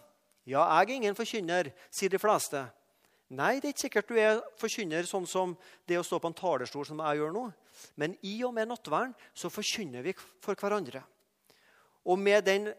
Ja, 0.50 0.64
jeg 0.80 0.88
er 0.88 0.94
ingen 0.96 1.18
forkynner, 1.18 1.70
sier 1.94 2.10
de 2.10 2.18
fleste. 2.22 2.64
Nei, 3.30 3.60
det 3.60 3.68
er 3.68 3.74
ikke 3.76 3.86
sikkert 3.86 4.10
du 4.10 4.18
er 4.18 4.40
forkynner 4.58 5.06
sånn 5.06 5.28
som 5.30 5.54
det 5.86 6.00
å 6.00 6.06
stå 6.06 6.18
på 6.22 6.32
en 6.32 6.38
talerstol 6.38 6.88
som 6.88 7.02
jeg 7.04 7.20
gjør 7.20 7.34
nå. 7.36 7.44
Men 8.02 8.16
i 8.26 8.40
og 8.48 8.56
med 8.58 8.72
nattverden 8.72 9.14
så 9.38 9.52
forkynner 9.54 10.06
vi 10.06 10.16
for 10.18 10.58
hverandre. 10.58 11.04
Og 12.10 12.18
med 12.18 12.48
den 12.48 12.72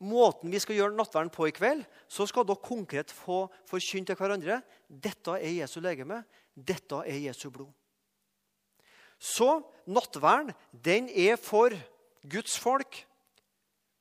måten 0.00 0.48
vi 0.52 0.60
skal 0.62 0.78
gjøre 0.78 0.96
nattverden 0.96 1.32
på 1.34 1.48
i 1.50 1.52
kveld, 1.52 1.82
så 2.08 2.24
skal 2.28 2.46
dere 2.48 2.64
konkret 2.64 3.12
få 3.12 3.44
forkynt 3.68 4.08
til 4.08 4.18
hverandre 4.18 4.62
dette 4.88 5.34
er 5.36 5.58
Jesu 5.58 5.80
legeme, 5.84 6.22
dette 6.54 7.02
er 7.04 7.20
Jesu 7.26 7.50
blod. 7.52 7.68
Så 9.18 9.58
nattverden, 9.90 10.54
den 10.72 11.10
er 11.10 11.36
for 11.36 11.74
Guds 12.22 12.56
folk, 12.58 13.02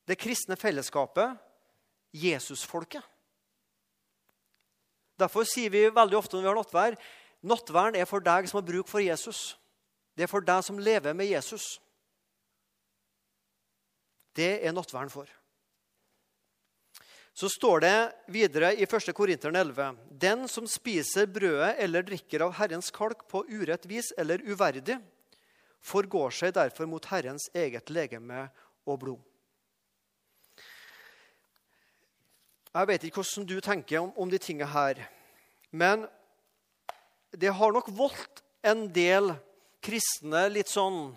det 0.07 0.19
kristne 0.21 0.55
fellesskapet, 0.55 1.35
Jesusfolket. 2.15 3.03
Derfor 5.17 5.47
sier 5.49 5.73
vi 5.73 5.87
veldig 5.89 6.17
ofte 6.17 6.37
når 6.37 6.43
vi 6.43 6.51
har 6.51 6.59
nattvær 6.61 6.99
nattværen 7.47 7.97
er 7.97 8.07
for 8.09 8.23
deg 8.23 8.47
som 8.49 8.59
har 8.59 8.67
bruk 8.67 8.89
for 8.89 9.03
Jesus. 9.03 9.55
Det 10.17 10.25
er 10.25 10.31
for 10.31 10.45
deg 10.45 10.63
som 10.65 10.79
lever 10.81 11.13
med 11.13 11.29
Jesus. 11.29 11.77
Det 14.37 14.57
er 14.65 14.73
nattværen 14.73 15.11
for. 15.13 15.29
Så 17.37 17.49
står 17.53 17.83
det 17.85 17.97
videre 18.33 18.71
i 18.73 18.85
1. 18.87 19.11
Korinteren 19.13 19.55
11.: 19.55 19.97
Den 20.09 20.47
som 20.49 20.65
spiser 20.67 21.29
brødet 21.29 21.75
eller 21.77 22.05
drikker 22.05 22.41
av 22.41 22.55
Herrens 22.57 22.89
kalk 22.89 23.27
på 23.29 23.43
urett 23.45 23.85
vis 23.85 24.09
eller 24.17 24.41
uverdig, 24.41 24.97
forgår 25.77 26.33
seg 26.33 26.55
derfor 26.57 26.89
mot 26.89 27.05
Herrens 27.05 27.45
eget 27.53 27.93
legeme 27.93 28.47
og 28.85 28.99
blod. 28.99 29.21
Jeg 32.77 32.87
vet 32.91 33.05
ikke 33.07 33.23
hvordan 33.23 33.45
du 33.49 33.55
tenker 33.63 34.03
om, 34.03 34.11
om 34.21 34.29
de 34.29 34.37
tingene 34.37 34.69
her. 34.69 34.99
Men 35.73 36.03
det 37.33 37.49
har 37.57 37.73
nok 37.73 37.87
voldt 37.97 38.43
en 38.61 38.83
del 38.93 39.31
kristne 39.81 40.43
litt 40.51 40.69
sånn 40.69 41.15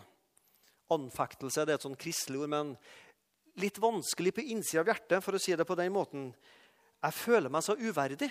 Anfektelse 0.91 1.63
det 1.63 1.77
er 1.77 1.79
et 1.79 1.85
sånn 1.85 1.99
kristelig 2.01 2.41
ord, 2.43 2.51
men 2.51 2.71
litt 3.63 3.77
vanskelig 3.79 4.33
på 4.35 4.43
innsida 4.43 4.81
av 4.83 4.89
hjertet, 4.91 5.23
for 5.23 5.37
å 5.37 5.41
si 5.43 5.55
det 5.55 5.63
på 5.69 5.77
den 5.79 5.93
måten. 5.95 6.25
Jeg 6.99 7.15
føler 7.15 7.53
meg 7.53 7.63
så 7.63 7.77
uverdig. 7.79 8.27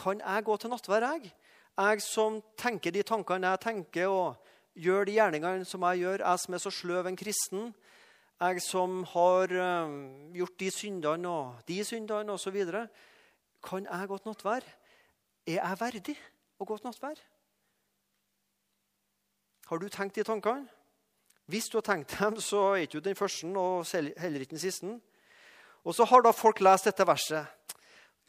Kan 0.00 0.22
jeg 0.22 0.46
gå 0.46 0.56
til 0.56 0.72
nattvær, 0.72 1.04
jeg? 1.10 1.28
Jeg 1.76 2.04
som 2.06 2.38
tenker 2.56 2.94
de 2.94 3.02
tankene 3.04 3.52
jeg 3.52 3.62
tenker, 3.66 4.08
og 4.08 4.80
gjør 4.80 5.10
de 5.10 5.18
gjerningene 5.18 5.68
som 5.68 5.84
jeg 5.90 6.06
gjør, 6.06 6.24
jeg 6.24 6.44
som 6.46 6.56
er 6.56 6.64
så 6.64 6.72
sløv 6.72 7.10
en 7.10 7.20
kristen 7.20 7.68
jeg 8.40 8.62
som 8.64 9.02
har 9.12 9.52
eh, 9.52 9.96
gjort 10.38 10.56
de 10.60 10.70
syndene 10.72 11.28
og 11.28 11.60
de 11.68 11.78
syndene 11.84 12.32
osv. 12.32 12.56
Kan 13.60 13.86
jeg 13.86 14.08
til 14.08 14.30
nattvær? 14.30 14.66
Er 15.46 15.58
jeg 15.58 15.80
verdig 15.80 16.16
å 16.60 16.68
til 16.70 16.86
nattvær? 16.88 17.20
Har 19.70 19.78
du 19.78 19.88
tenkt 19.88 20.16
de 20.16 20.24
tankene? 20.26 20.66
Hvis 21.50 21.68
du 21.68 21.76
har 21.78 21.86
tenkt 21.86 22.14
dem, 22.18 22.38
så 22.38 22.74
er 22.74 22.84
ikke 22.86 23.02
den 23.02 23.18
første 23.18 23.48
og 23.58 23.86
heller 24.22 24.44
ikke 24.44 24.54
den 24.54 24.62
siste. 24.62 24.92
Og 25.84 25.96
så 25.96 26.06
har 26.06 26.22
da 26.22 26.32
folk 26.36 26.60
lest 26.62 26.86
dette 26.86 27.06
verset. 27.06 27.56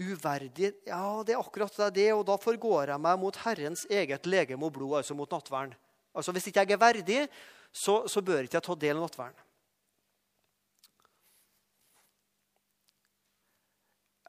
Uverdig 0.02 0.72
Ja, 0.88 1.22
det 1.22 1.36
er 1.36 1.42
akkurat 1.42 1.76
det. 1.94 2.08
Og 2.16 2.26
da 2.26 2.38
forgår 2.42 2.94
jeg 2.94 3.04
meg 3.04 3.20
mot 3.22 3.38
Herrens 3.44 3.86
eget 3.90 4.26
legeme 4.26 4.66
og 4.66 4.74
blod, 4.74 4.98
altså 5.02 5.14
mot 5.14 5.30
nattverden. 5.30 5.76
Altså 6.16 6.32
Hvis 6.32 6.48
ikke 6.48 6.66
jeg 6.66 6.72
er 6.72 6.82
verdig, 6.82 7.20
så, 7.72 8.08
så 8.08 8.22
bør 8.22 8.44
ikke 8.44 8.58
jeg 8.58 8.66
ta 8.66 8.76
del 8.76 8.98
i 8.98 9.00
nattverden. 9.00 9.51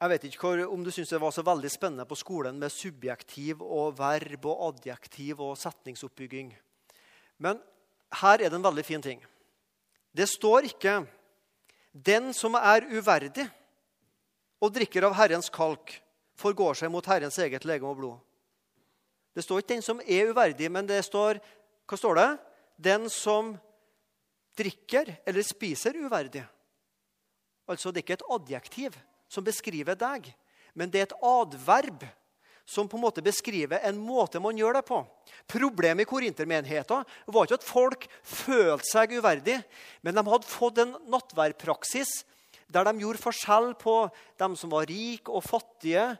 Jeg 0.03 0.11
vet 0.11 0.23
ikke 0.27 0.65
om 0.67 0.81
du 0.83 0.89
syns 0.91 1.13
det 1.13 1.19
var 1.23 1.31
så 1.31 1.45
veldig 1.47 1.69
spennende 1.71 2.03
på 2.03 2.17
skolen 2.19 2.57
med 2.59 2.73
subjektiv 2.75 3.61
og 3.63 3.93
verb 3.95 4.49
og 4.51 4.63
adjektiv 4.65 5.39
og 5.39 5.53
setningsoppbygging. 5.55 6.49
Men 7.39 7.61
her 8.19 8.41
er 8.43 8.51
det 8.51 8.57
en 8.57 8.65
veldig 8.65 8.83
fin 8.83 9.05
ting. 9.05 9.21
Det 10.11 10.27
står 10.27 10.67
ikke 10.67 11.05
'Den 11.93 12.33
som 12.33 12.55
er 12.55 12.83
uverdig 12.91 13.47
og 14.59 14.73
drikker 14.73 15.05
av 15.05 15.13
Herrens 15.13 15.49
kalk, 15.49 16.01
forgår 16.35 16.73
seg 16.73 16.91
mot 16.91 17.05
Herrens 17.05 17.39
eget 17.39 17.63
legeme 17.63 17.87
og 17.87 17.97
blod'. 17.97 18.19
Det 19.35 19.43
står 19.43 19.57
ikke 19.59 19.73
'den 19.73 19.81
som 19.81 20.01
er 20.01 20.33
uverdig', 20.33 20.69
men 20.69 20.85
det 20.85 21.05
står 21.05 21.39
hva 21.87 21.97
står 21.97 22.15
det? 22.15 22.39
'Den 22.77 23.09
som 23.09 23.57
drikker 24.57 25.17
eller 25.25 25.41
spiser 25.43 25.93
uverdig'. 25.93 26.47
Altså, 27.69 27.91
det 27.91 27.97
er 27.97 28.03
ikke 28.03 28.13
et 28.13 28.31
adjektiv 28.31 28.99
som 29.33 29.45
beskriver 29.45 29.97
deg, 29.97 30.29
men 30.77 30.91
det 30.93 31.01
er 31.01 31.09
et 31.09 31.23
adverb 31.25 32.05
som 32.65 32.87
på 32.87 32.95
en 32.95 33.03
måte 33.03 33.23
beskriver 33.23 33.81
en 33.83 33.97
måte 33.99 34.39
man 34.39 34.57
gjør 34.57 34.77
det 34.77 34.85
på. 34.87 35.01
Problemet 35.51 36.05
i 36.05 36.09
korintermenigheten 36.09 37.03
var 37.27 37.47
ikke 37.47 37.59
at 37.59 37.67
folk 37.67 38.05
følte 38.23 38.87
seg 38.87 39.17
uverdig, 39.17 39.57
men 40.01 40.15
de 40.15 40.23
hadde 40.29 40.49
fått 40.49 40.79
en 40.83 40.95
nattverdpraksis 41.11 42.21
der 42.73 42.87
de 42.87 43.03
gjorde 43.03 43.21
forskjell 43.21 43.73
på 43.77 43.97
dem 44.41 44.55
som 44.57 44.71
var 44.73 44.87
rike 44.89 45.29
og 45.29 45.43
fattige. 45.45 46.13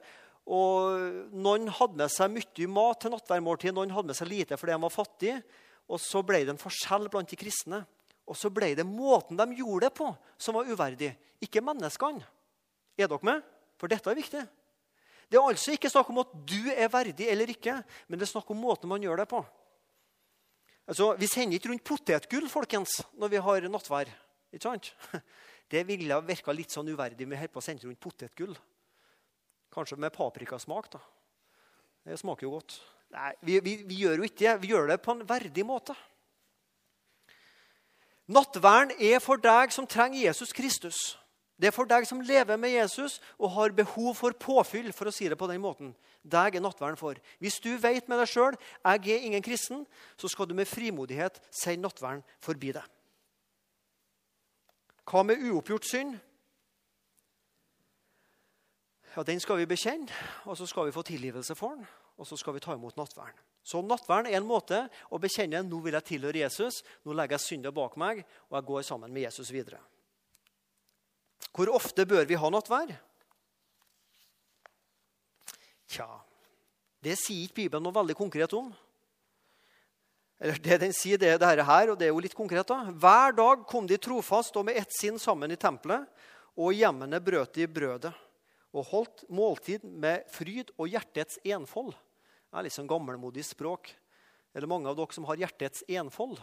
Og 0.43 1.31
Noen 1.33 1.69
hadde 1.71 1.97
med 2.03 2.11
seg 2.13 2.33
mye 2.35 2.67
mat 2.69 2.99
til 3.01 3.13
nattverdmåltidet, 3.15 3.73
noen 3.77 3.95
hadde 3.95 4.11
med 4.11 4.19
seg 4.19 4.29
lite 4.29 4.59
fordi 4.59 4.75
de 4.75 4.83
var 4.83 4.93
fattige. 4.93 5.39
Og 5.89 6.01
så 6.03 6.21
ble 6.25 6.43
det 6.43 6.53
en 6.53 6.61
forskjell 6.61 7.07
blant 7.11 7.31
de 7.31 7.39
kristne. 7.39 7.81
Og 8.29 8.37
så 8.39 8.51
ble 8.53 8.71
det 8.77 8.85
måten 8.87 9.39
de 9.39 9.57
gjorde 9.57 9.87
det 9.87 9.95
på, 9.97 10.11
som 10.39 10.55
var 10.59 10.69
uverdig, 10.69 11.11
ikke 11.43 11.63
menneskene. 11.63 12.23
Er 12.97 13.09
dere 13.09 13.25
med? 13.25 13.41
For 13.79 13.91
dette 13.91 14.09
er 14.09 14.17
viktig. 14.17 14.43
Det 15.29 15.39
er 15.39 15.49
altså 15.49 15.73
ikke 15.73 15.89
snakk 15.89 16.09
om 16.13 16.21
at 16.21 16.33
du 16.45 16.69
er 16.69 16.91
verdig 16.93 17.27
eller 17.31 17.49
ikke, 17.49 17.79
men 18.07 18.19
det 18.19 18.27
er 18.27 18.33
snakk 18.35 18.51
om 18.53 18.59
måten 18.61 18.91
man 18.91 19.01
gjør 19.01 19.23
det 19.23 19.29
på. 19.31 19.39
Altså, 20.87 21.13
Vi 21.17 21.27
sender 21.27 21.57
ikke 21.57 21.71
rundt 21.71 21.83
potetgull 21.83 22.49
folkens, 22.51 22.99
når 23.17 23.31
vi 23.31 23.41
har 23.41 23.67
nattvær. 23.69 24.11
Ikke 24.53 24.67
sant? 24.67 24.93
Det 25.73 25.81
ville 25.87 26.19
virka 26.27 26.53
litt 26.53 26.69
sånn 26.69 26.91
uverdig. 26.91 27.25
På 27.49 27.57
å 27.57 27.63
sende 27.63 27.87
rundt 27.87 28.01
potetgull. 28.03 28.53
Kanskje 29.73 29.97
med 29.97 30.13
paprikasmak. 30.13 30.91
da. 30.91 30.99
Det 32.03 32.19
smaker 32.19 32.45
jo 32.45 32.51
godt. 32.59 32.75
Nei, 33.15 33.31
vi, 33.41 33.59
vi, 33.63 33.75
vi 33.87 34.01
gjør 34.03 34.21
jo 34.21 34.27
ikke 34.27 34.43
det. 34.43 34.53
Vi 34.61 34.69
gjør 34.73 34.91
det 34.91 34.99
på 35.01 35.15
en 35.15 35.23
verdig 35.25 35.65
måte. 35.65 35.95
Nattverden 38.29 38.93
er 39.01 39.17
for 39.23 39.41
deg 39.41 39.73
som 39.73 39.87
trenger 39.89 40.27
Jesus 40.27 40.53
Kristus. 40.53 40.99
Det 41.59 41.69
er 41.69 41.75
for 41.75 41.87
deg 41.87 42.07
som 42.09 42.21
lever 42.25 42.57
med 42.57 42.73
Jesus 42.73 43.19
og 43.37 43.53
har 43.53 43.75
behov 43.77 44.15
for 44.17 44.33
påfyll. 44.33 44.91
for 44.93 45.07
å 45.07 45.13
si 45.13 45.29
det 45.29 45.37
på 45.37 45.47
den 45.47 45.61
måten. 45.61 45.95
Deg 46.23 46.55
er 46.55 46.61
nattverden 46.61 46.97
for. 46.97 47.15
Hvis 47.39 47.59
du 47.59 47.77
vet 47.77 48.07
med 48.09 48.19
deg 48.19 48.27
sjøl 48.27 48.57
jeg 48.83 49.13
er 49.13 49.25
ingen 49.25 49.43
kristen, 49.43 49.85
så 50.17 50.27
skal 50.27 50.47
du 50.47 50.53
med 50.53 50.67
frimodighet 50.67 51.39
si 51.51 51.75
nattverden 51.75 52.23
forbi 52.41 52.73
deg. 52.73 52.83
Hva 55.03 55.23
med 55.23 55.41
uoppgjort 55.43 55.85
synd? 55.85 56.19
Ja, 59.15 59.23
Den 59.23 59.39
skal 59.39 59.57
vi 59.57 59.65
bekjenne, 59.65 60.09
og 60.45 60.57
så 60.57 60.65
skal 60.65 60.85
vi 60.85 60.91
få 60.91 61.03
tilgivelse 61.03 61.55
for 61.55 61.75
den. 61.75 61.85
Og 62.17 62.27
så 62.27 62.37
skal 62.37 62.53
vi 62.53 62.59
ta 62.59 62.73
imot 62.73 62.97
nattverden. 62.97 63.37
Så 63.63 63.81
nattverden 63.81 64.31
er 64.31 64.37
en 64.37 64.47
måte 64.47 64.87
å 65.09 65.19
bekjenne 65.21 65.63
nå 65.65 65.79
vil 65.81 65.93
jeg 65.97 66.03
tilhøre 66.03 66.43
Jesus. 66.43 66.83
Nå 67.05 67.13
legger 67.13 67.37
jeg 67.37 67.45
synda 67.45 67.71
bak 67.71 67.95
meg, 67.97 68.23
og 68.49 68.57
jeg 68.57 68.67
går 68.69 68.81
sammen 68.81 69.13
med 69.13 69.25
Jesus 69.25 69.51
videre. 69.53 69.79
Hvor 71.53 71.69
ofte 71.77 72.05
bør 72.09 72.25
vi 72.25 72.37
ha 72.39 72.49
nattvær? 72.49 72.95
Tja, 75.93 76.07
det 77.05 77.13
sier 77.21 77.45
ikke 77.45 77.61
Bibelen 77.61 77.85
noe 77.85 77.93
veldig 77.93 78.15
konkret 78.17 78.55
om. 78.57 78.71
Eller 80.43 80.57
det 80.59 80.79
den 80.81 80.95
sier, 80.95 81.19
det 81.21 81.29
er 81.29 81.39
dette 81.39 81.63
her, 81.67 81.93
og 81.93 81.99
det 81.99 82.07
er 82.07 82.11
jo 82.11 82.23
litt 82.23 82.35
konkret. 82.35 82.67
da. 82.67 82.89
Hver 82.89 83.35
dag 83.37 83.67
kom 83.69 83.85
de 83.87 83.99
trofast 84.01 84.57
og 84.59 84.65
med 84.67 84.79
ett 84.81 84.91
sinn 84.91 85.19
sammen 85.21 85.53
i 85.53 85.59
tempelet, 85.59 86.09
og 86.57 86.73
hjemmene 86.75 87.21
brøt 87.23 87.53
de 87.55 87.67
brødet 87.69 88.11
og 88.73 88.87
holdt 88.89 89.23
måltid 89.29 89.85
med 89.85 90.25
fryd 90.33 90.73
og 90.79 90.89
hjertets 90.89 91.37
enfold. 91.45 91.93
Det 91.93 92.57
er 92.57 92.65
litt 92.65 92.75
sånn 92.75 92.89
gammelmodig 92.89 93.45
språk. 93.45 93.91
Eller 94.53 94.69
mange 94.69 94.89
av 94.89 94.97
dere 94.97 95.15
som 95.15 95.25
har 95.29 95.39
hjertets 95.41 95.85
enfold. 95.89 96.37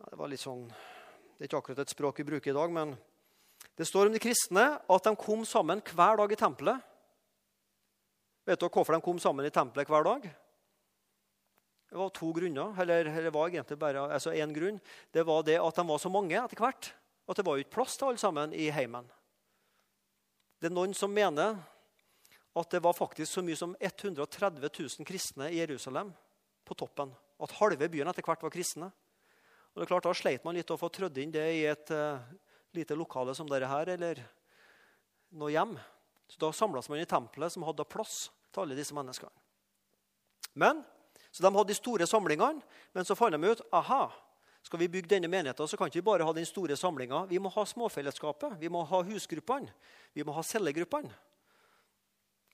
Det, 0.00 0.16
var 0.16 0.30
litt 0.32 0.40
sånn, 0.40 0.66
det 1.36 1.44
er 1.44 1.48
ikke 1.48 1.60
akkurat 1.60 1.82
et 1.84 1.92
språk 1.92 2.20
vi 2.20 2.28
bruker 2.28 2.52
i 2.52 2.56
dag, 2.56 2.72
men 2.72 2.94
det 3.80 3.86
står 3.88 4.10
om 4.10 4.12
de 4.12 4.20
kristne 4.20 4.64
at 4.76 5.06
de 5.06 5.16
kom 5.16 5.40
sammen 5.48 5.80
hver 5.80 6.18
dag 6.20 6.32
i 6.34 6.36
tempelet. 6.36 6.82
Vet 8.44 8.60
dere 8.60 8.72
hvorfor 8.74 8.92
de 8.92 9.00
kom 9.00 9.20
sammen 9.22 9.46
i 9.48 9.52
tempelet 9.54 9.88
hver 9.88 10.04
dag? 10.04 10.26
Det 11.88 11.96
var 11.96 12.12
to 12.12 12.28
grunner. 12.36 12.74
eller 12.76 13.08
det 13.08 13.32
var 13.32 13.48
egentlig 13.48 13.78
bare 13.78 14.02
altså 14.12 14.34
én 14.36 14.52
grunn. 14.52 14.80
Det 15.10 15.24
var 15.24 15.42
det 15.42 15.56
at 15.56 15.76
de 15.80 15.86
var 15.88 15.98
så 15.98 16.12
mange 16.12 16.36
etter 16.36 16.60
hvert. 16.60 16.90
At 17.26 17.36
det 17.40 17.46
var 17.46 17.56
ikke 17.56 17.72
plass 17.78 17.96
til 17.96 18.10
alle 18.10 18.20
sammen 18.20 18.52
i 18.52 18.68
heimen. 18.68 19.08
Det 20.60 20.68
er 20.68 20.76
noen 20.76 20.92
som 20.92 21.08
mener 21.08 21.56
at 22.52 22.70
det 22.70 22.82
var 22.84 22.92
faktisk 22.92 23.32
så 23.32 23.40
mye 23.40 23.56
som 23.56 23.72
130 23.80 24.60
000 24.60 25.08
kristne 25.08 25.48
i 25.48 25.56
Jerusalem 25.62 26.12
på 26.68 26.76
toppen. 26.76 27.16
At 27.40 27.56
halve 27.62 27.88
byen 27.88 28.12
etter 28.12 28.28
hvert 28.28 28.44
var 28.44 28.52
kristne. 28.52 28.92
Og 29.72 29.80
det 29.80 29.88
er 29.88 29.92
klart, 29.94 30.04
Da 30.04 30.12
sleit 30.12 30.44
man 30.44 30.54
litt 30.54 30.70
å 30.70 30.76
få 30.76 30.92
trødd 30.92 31.16
inn 31.16 31.32
det 31.32 31.48
i 31.56 31.64
et 31.64 31.96
uh, 31.96 32.20
lite 32.76 32.96
lokale 32.98 33.34
som 33.34 33.48
dette 33.48 33.68
her, 33.68 33.88
eller 33.96 34.22
noe 35.30 35.52
hjem. 35.52 35.76
Så 36.30 36.38
Da 36.38 36.52
samles 36.52 36.88
man 36.88 37.00
i 37.00 37.08
tempelet, 37.08 37.52
som 37.52 37.66
hadde 37.66 37.84
plass 37.84 38.30
til 38.52 38.62
alle 38.62 38.78
disse 38.78 38.94
menneskene. 38.94 39.30
Men, 40.54 40.84
Så 41.32 41.42
de 41.42 41.54
hadde 41.54 41.68
de 41.68 41.74
store 41.74 42.06
samlingene, 42.10 42.60
men 42.92 43.04
så 43.04 43.14
fant 43.14 43.30
de 43.30 43.50
ut 43.50 43.60
aha, 43.72 44.10
skal 44.62 44.80
vi 44.80 44.88
bygge 44.88 45.08
denne 45.08 45.28
menigheten, 45.30 45.68
så 45.68 45.76
kan 45.78 45.86
ikke 45.86 46.00
vi 46.00 46.08
bare 46.08 46.26
ha 46.26 46.32
den 46.32 46.46
store 46.46 46.76
samlinga. 46.76 47.24
Vi 47.30 47.38
må 47.38 47.48
ha 47.54 47.64
småfellesskapet, 47.64 48.58
vi 48.58 48.68
må 48.68 48.82
ha 48.84 49.02
husgruppene, 49.06 49.70
vi 50.12 50.24
må 50.26 50.34
ha 50.34 50.42
cellegruppene. 50.42 51.12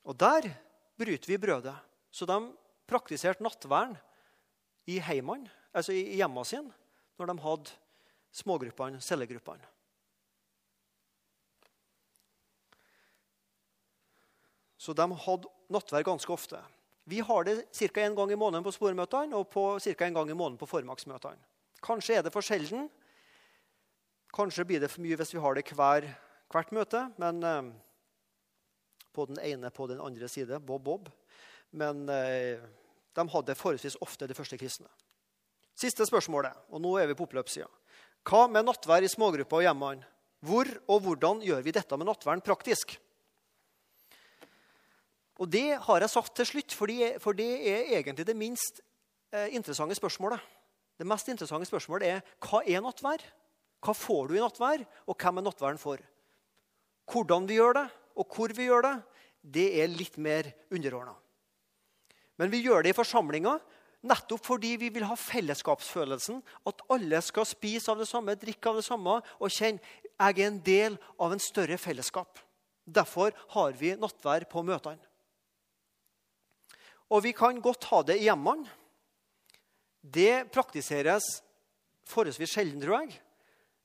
Og 0.05 0.15
der 0.15 0.47
bryter 0.97 1.27
vi 1.27 1.39
brødet. 1.41 1.75
Så 2.11 2.25
de 2.29 2.37
praktiserte 2.87 3.43
nattvern 3.43 3.97
i 4.87 4.99
heimene, 5.03 5.49
altså 5.73 5.91
i 5.91 6.15
hjemmene 6.15 6.47
sine 6.47 6.71
når 7.17 7.31
de 7.31 7.35
hadde 7.43 7.73
smågruppene, 8.37 9.01
cellegruppene. 9.01 9.65
Så 14.87 14.93
de 14.95 15.03
hadde 15.03 15.49
nattverd 15.67 16.05
ganske 16.07 16.31
ofte. 16.31 16.59
Vi 17.03 17.19
har 17.19 17.43
det 17.43 17.65
ca. 17.75 17.99
én 17.99 18.15
gang 18.15 18.31
i 18.31 18.39
måneden 18.39 18.63
på 18.63 18.71
sporemøtene 18.71 19.35
og 19.35 19.51
ca. 19.51 20.05
en 20.05 20.13
gang 20.15 20.29
i 20.31 20.33
måneden 20.33 20.59
på 20.59 20.67
formaksmøtene. 20.67 21.43
Kanskje 21.83 22.15
er 22.15 22.23
det 22.23 22.31
for 22.31 22.41
sjelden. 22.41 22.87
Kanskje 24.31 24.63
blir 24.63 24.79
det 24.79 24.87
for 24.87 25.03
mye 25.03 25.17
hvis 25.19 25.33
vi 25.33 25.41
har 25.43 25.55
det 25.55 25.65
hver, 25.75 26.07
hvert 26.47 26.71
møte. 26.71 27.01
Men 27.19 27.43
eh, 27.43 27.67
på 29.11 29.25
den 29.27 29.41
ene 29.43 29.71
på 29.75 29.87
den 29.91 29.99
andre 29.99 30.29
side. 30.31 30.59
Bob 30.63 30.85
Bob. 30.85 31.09
Men 31.75 32.07
eh, 32.07 32.63
de 33.11 33.25
hadde 33.33 33.55
forholdsvis 33.59 33.99
ofte 33.99 34.27
de 34.27 34.37
første 34.37 34.55
kristne. 34.55 34.87
Siste 35.75 36.07
spørsmålet, 36.07 36.55
og 36.71 36.79
nå 36.81 36.95
er 36.97 37.11
vi 37.11 37.17
på 37.17 37.27
oppløpssida. 37.27 37.67
Hva 38.23 38.47
med 38.47 38.65
nattvær 38.69 39.03
i 39.03 39.11
smågrupper 39.11 39.59
og 39.59 39.67
hjemmene? 39.67 40.07
Hvor 40.47 40.69
og 40.87 41.03
hvordan 41.03 41.43
gjør 41.43 41.65
vi 41.65 41.75
dette 41.75 41.99
med 41.99 42.07
nattværen 42.07 42.45
praktisk? 42.45 42.95
Og 45.37 45.49
Det 45.51 45.77
har 45.77 45.99
jeg 46.01 46.09
sagt 46.09 46.35
til 46.35 46.45
slutt, 46.45 46.73
for 46.73 46.87
det 47.33 47.49
er 47.69 47.91
egentlig 47.99 48.25
det 48.25 48.35
minst 48.37 48.81
eh, 49.33 49.53
interessante 49.53 49.95
spørsmålet. 49.95 50.39
Det 50.97 51.05
mest 51.05 51.29
interessante 51.29 51.69
spørsmålet 51.69 52.07
er 52.09 52.21
hva 52.41 52.63
er 52.65 52.81
nattvær? 52.81 53.21
Hva 53.85 53.93
får 53.93 54.27
du 54.27 54.37
i 54.37 54.41
nattvær, 54.41 54.81
og 55.05 55.15
hvem 55.15 55.37
er 55.37 55.45
nattværen 55.45 55.77
for? 55.77 56.01
Hvordan 57.07 57.45
vi 57.47 57.59
gjør 57.59 57.77
det, 57.77 57.87
og 58.17 58.33
hvor 58.33 58.53
vi 58.57 58.65
gjør 58.65 58.87
det, 58.87 58.95
det 59.45 59.67
er 59.83 59.93
litt 59.93 60.17
mer 60.17 60.49
underordna. 60.73 61.13
Men 62.37 62.51
vi 62.53 62.63
gjør 62.65 62.83
det 62.83 62.93
i 62.93 62.97
forsamlinga 62.97 63.57
nettopp 64.07 64.43
fordi 64.45 64.75
vi 64.81 64.89
vil 64.93 65.05
ha 65.09 65.15
fellesskapsfølelsen. 65.17 66.41
At 66.69 66.83
alle 66.93 67.21
skal 67.25 67.47
spise 67.49 67.91
av 67.93 68.01
det 68.01 68.09
samme, 68.09 68.37
drikke 68.37 68.71
av 68.71 68.79
det 68.79 68.85
samme 68.87 69.19
og 69.21 69.53
kjenne 69.53 69.81
jeg 70.17 70.39
er 70.41 70.47
en 70.47 70.61
del 70.65 70.97
av 71.21 71.33
en 71.33 71.41
større 71.41 71.77
fellesskap. 71.77 72.39
Derfor 72.87 73.35
har 73.53 73.75
vi 73.77 73.93
nattvær 73.99 74.47
på 74.49 74.63
møtene. 74.65 75.03
Og 77.13 77.23
vi 77.23 77.33
kan 77.35 77.61
godt 77.63 77.87
ha 77.91 78.01
det 78.07 78.17
i 78.19 78.27
hjemmene. 78.27 78.67
Det 80.01 80.47
praktiseres 80.53 81.25
forholdsvis 82.07 82.53
sjelden, 82.53 82.81
tror 82.83 83.03
jeg. 83.03 83.17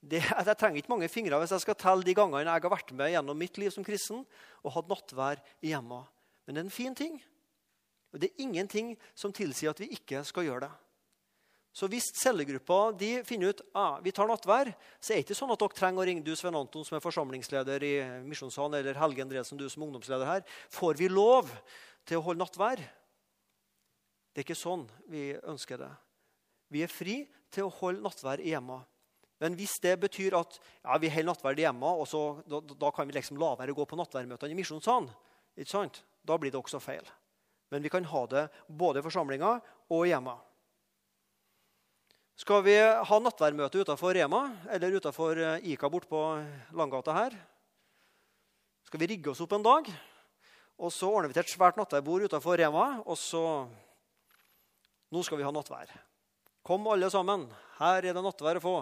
Det, 0.02 0.18
jeg 0.22 0.58
trenger 0.58 0.80
ikke 0.80 0.90
mange 0.90 1.10
fingre 1.10 1.38
hvis 1.38 1.52
jeg 1.54 1.62
skal 1.62 1.78
telle 1.78 2.02
de 2.02 2.14
gangene 2.18 2.42
jeg 2.42 2.64
har 2.64 2.72
vært 2.72 2.90
med 2.98 3.12
gjennom 3.12 3.38
mitt 3.38 3.58
liv 3.62 3.70
som 3.70 3.86
kristen 3.86 4.24
og 4.62 4.74
hatt 4.74 4.88
nattvær 4.90 5.42
i 5.62 5.70
hjemmet. 5.70 6.08
Men 6.42 6.56
det 6.56 6.62
er 6.62 6.66
en 6.66 6.74
fin 6.74 6.96
ting. 6.98 7.20
Og 8.12 8.20
det 8.20 8.30
er 8.30 8.42
ingenting 8.44 8.96
som 9.14 9.34
tilsier 9.34 9.70
at 9.70 9.80
vi 9.80 9.92
ikke 9.94 10.24
skal 10.26 10.48
gjøre 10.48 10.66
det. 10.66 10.72
Så 11.72 11.88
hvis 11.88 12.10
cellegruppa 12.20 12.90
de 13.00 13.12
finner 13.24 13.54
ut 13.54 13.62
ah, 13.78 13.96
vi 14.04 14.12
tar 14.12 14.28
nattvær, 14.28 14.68
så 15.00 15.14
er 15.14 15.20
det 15.20 15.24
ikke 15.24 15.38
sånn 15.38 15.54
at 15.54 15.62
dere 15.62 15.78
trenger 15.78 16.02
å 16.02 16.08
ringe 16.08 16.24
du 16.26 16.34
Sven 16.36 16.58
Anton, 16.58 16.84
som 16.84 16.98
er 16.98 17.04
forsamlingsleder 17.04 17.86
i 17.88 17.94
Misjonssalen, 18.26 18.76
eller 18.82 18.98
Helge 19.00 19.24
Endresen, 19.24 19.56
du 19.56 19.64
som 19.72 19.86
ungdomsleder 19.86 20.28
her. 20.28 20.44
Får 20.74 21.00
vi 21.00 21.08
lov 21.08 21.48
til 22.04 22.20
å 22.20 22.26
holde 22.26 22.42
nattvær? 22.42 22.82
Det 24.32 24.40
er 24.40 24.46
ikke 24.46 24.56
sånn 24.56 24.86
vi 25.12 25.30
ønsker 25.36 25.80
det. 25.80 25.90
Vi 26.72 26.80
er 26.84 26.90
fri 26.90 27.18
til 27.52 27.68
å 27.68 27.74
holde 27.82 28.00
nattvær 28.04 28.40
i 28.40 28.54
hjemmet. 28.54 28.88
Men 29.42 29.56
hvis 29.58 29.74
det 29.82 29.96
betyr 30.00 30.36
at 30.38 30.56
ja, 30.56 30.96
vi 31.02 31.10
holder 31.10 31.32
nattverd 31.32 31.58
hjemme, 31.58 31.90
og 31.98 32.06
så, 32.08 32.22
da, 32.46 32.60
da, 32.62 32.92
kan 32.94 33.08
vi 33.08 33.16
liksom 33.16 33.40
la 33.42 33.56
være 33.58 33.74
å 33.74 33.78
gå 33.80 33.86
på 33.90 33.98
nattverdmøtene 33.98 34.54
i 34.54 34.58
misjonssalen, 34.60 35.10
da 36.22 36.38
blir 36.38 36.54
det 36.54 36.60
også 36.60 36.80
feil. 36.80 37.04
Men 37.72 37.82
vi 37.82 37.90
kan 37.90 38.06
ha 38.06 38.22
det 38.30 38.46
både 38.68 39.02
i 39.02 39.04
forsamlinga 39.04 39.56
og 39.92 40.06
hjemme. 40.06 40.36
Skal 42.38 42.62
vi 42.64 42.76
ha 42.80 43.18
nattverdmøte 43.20 43.82
utenfor 43.82 44.14
Rema 44.16 44.44
eller 44.72 44.94
utenfor 44.96 45.36
IKA 45.36 45.58
Ica 45.74 45.90
bort 45.90 46.08
på 46.08 46.20
Langgata 46.78 47.12
her? 47.16 47.36
Skal 48.86 49.02
vi 49.02 49.10
rigge 49.10 49.32
oss 49.32 49.42
opp 49.44 49.52
en 49.58 49.66
dag? 49.66 49.90
Og 50.78 50.90
så 50.94 51.10
ordner 51.10 51.30
vi 51.30 51.36
til 51.36 51.44
et 51.44 51.52
svært 51.52 51.76
nattverdbord 51.78 52.28
utenfor 52.30 52.58
Rema. 52.62 52.86
Og 53.04 53.18
så 53.20 53.42
Nå 55.12 55.20
skal 55.26 55.40
vi 55.40 55.44
ha 55.44 55.52
nattvær. 55.52 55.90
Kom, 56.64 56.86
alle 56.88 57.10
sammen. 57.12 57.44
Her 57.80 58.00
er 58.00 58.14
det 58.16 58.24
nattvær 58.24 58.60
å 58.60 58.64
få. 58.64 58.76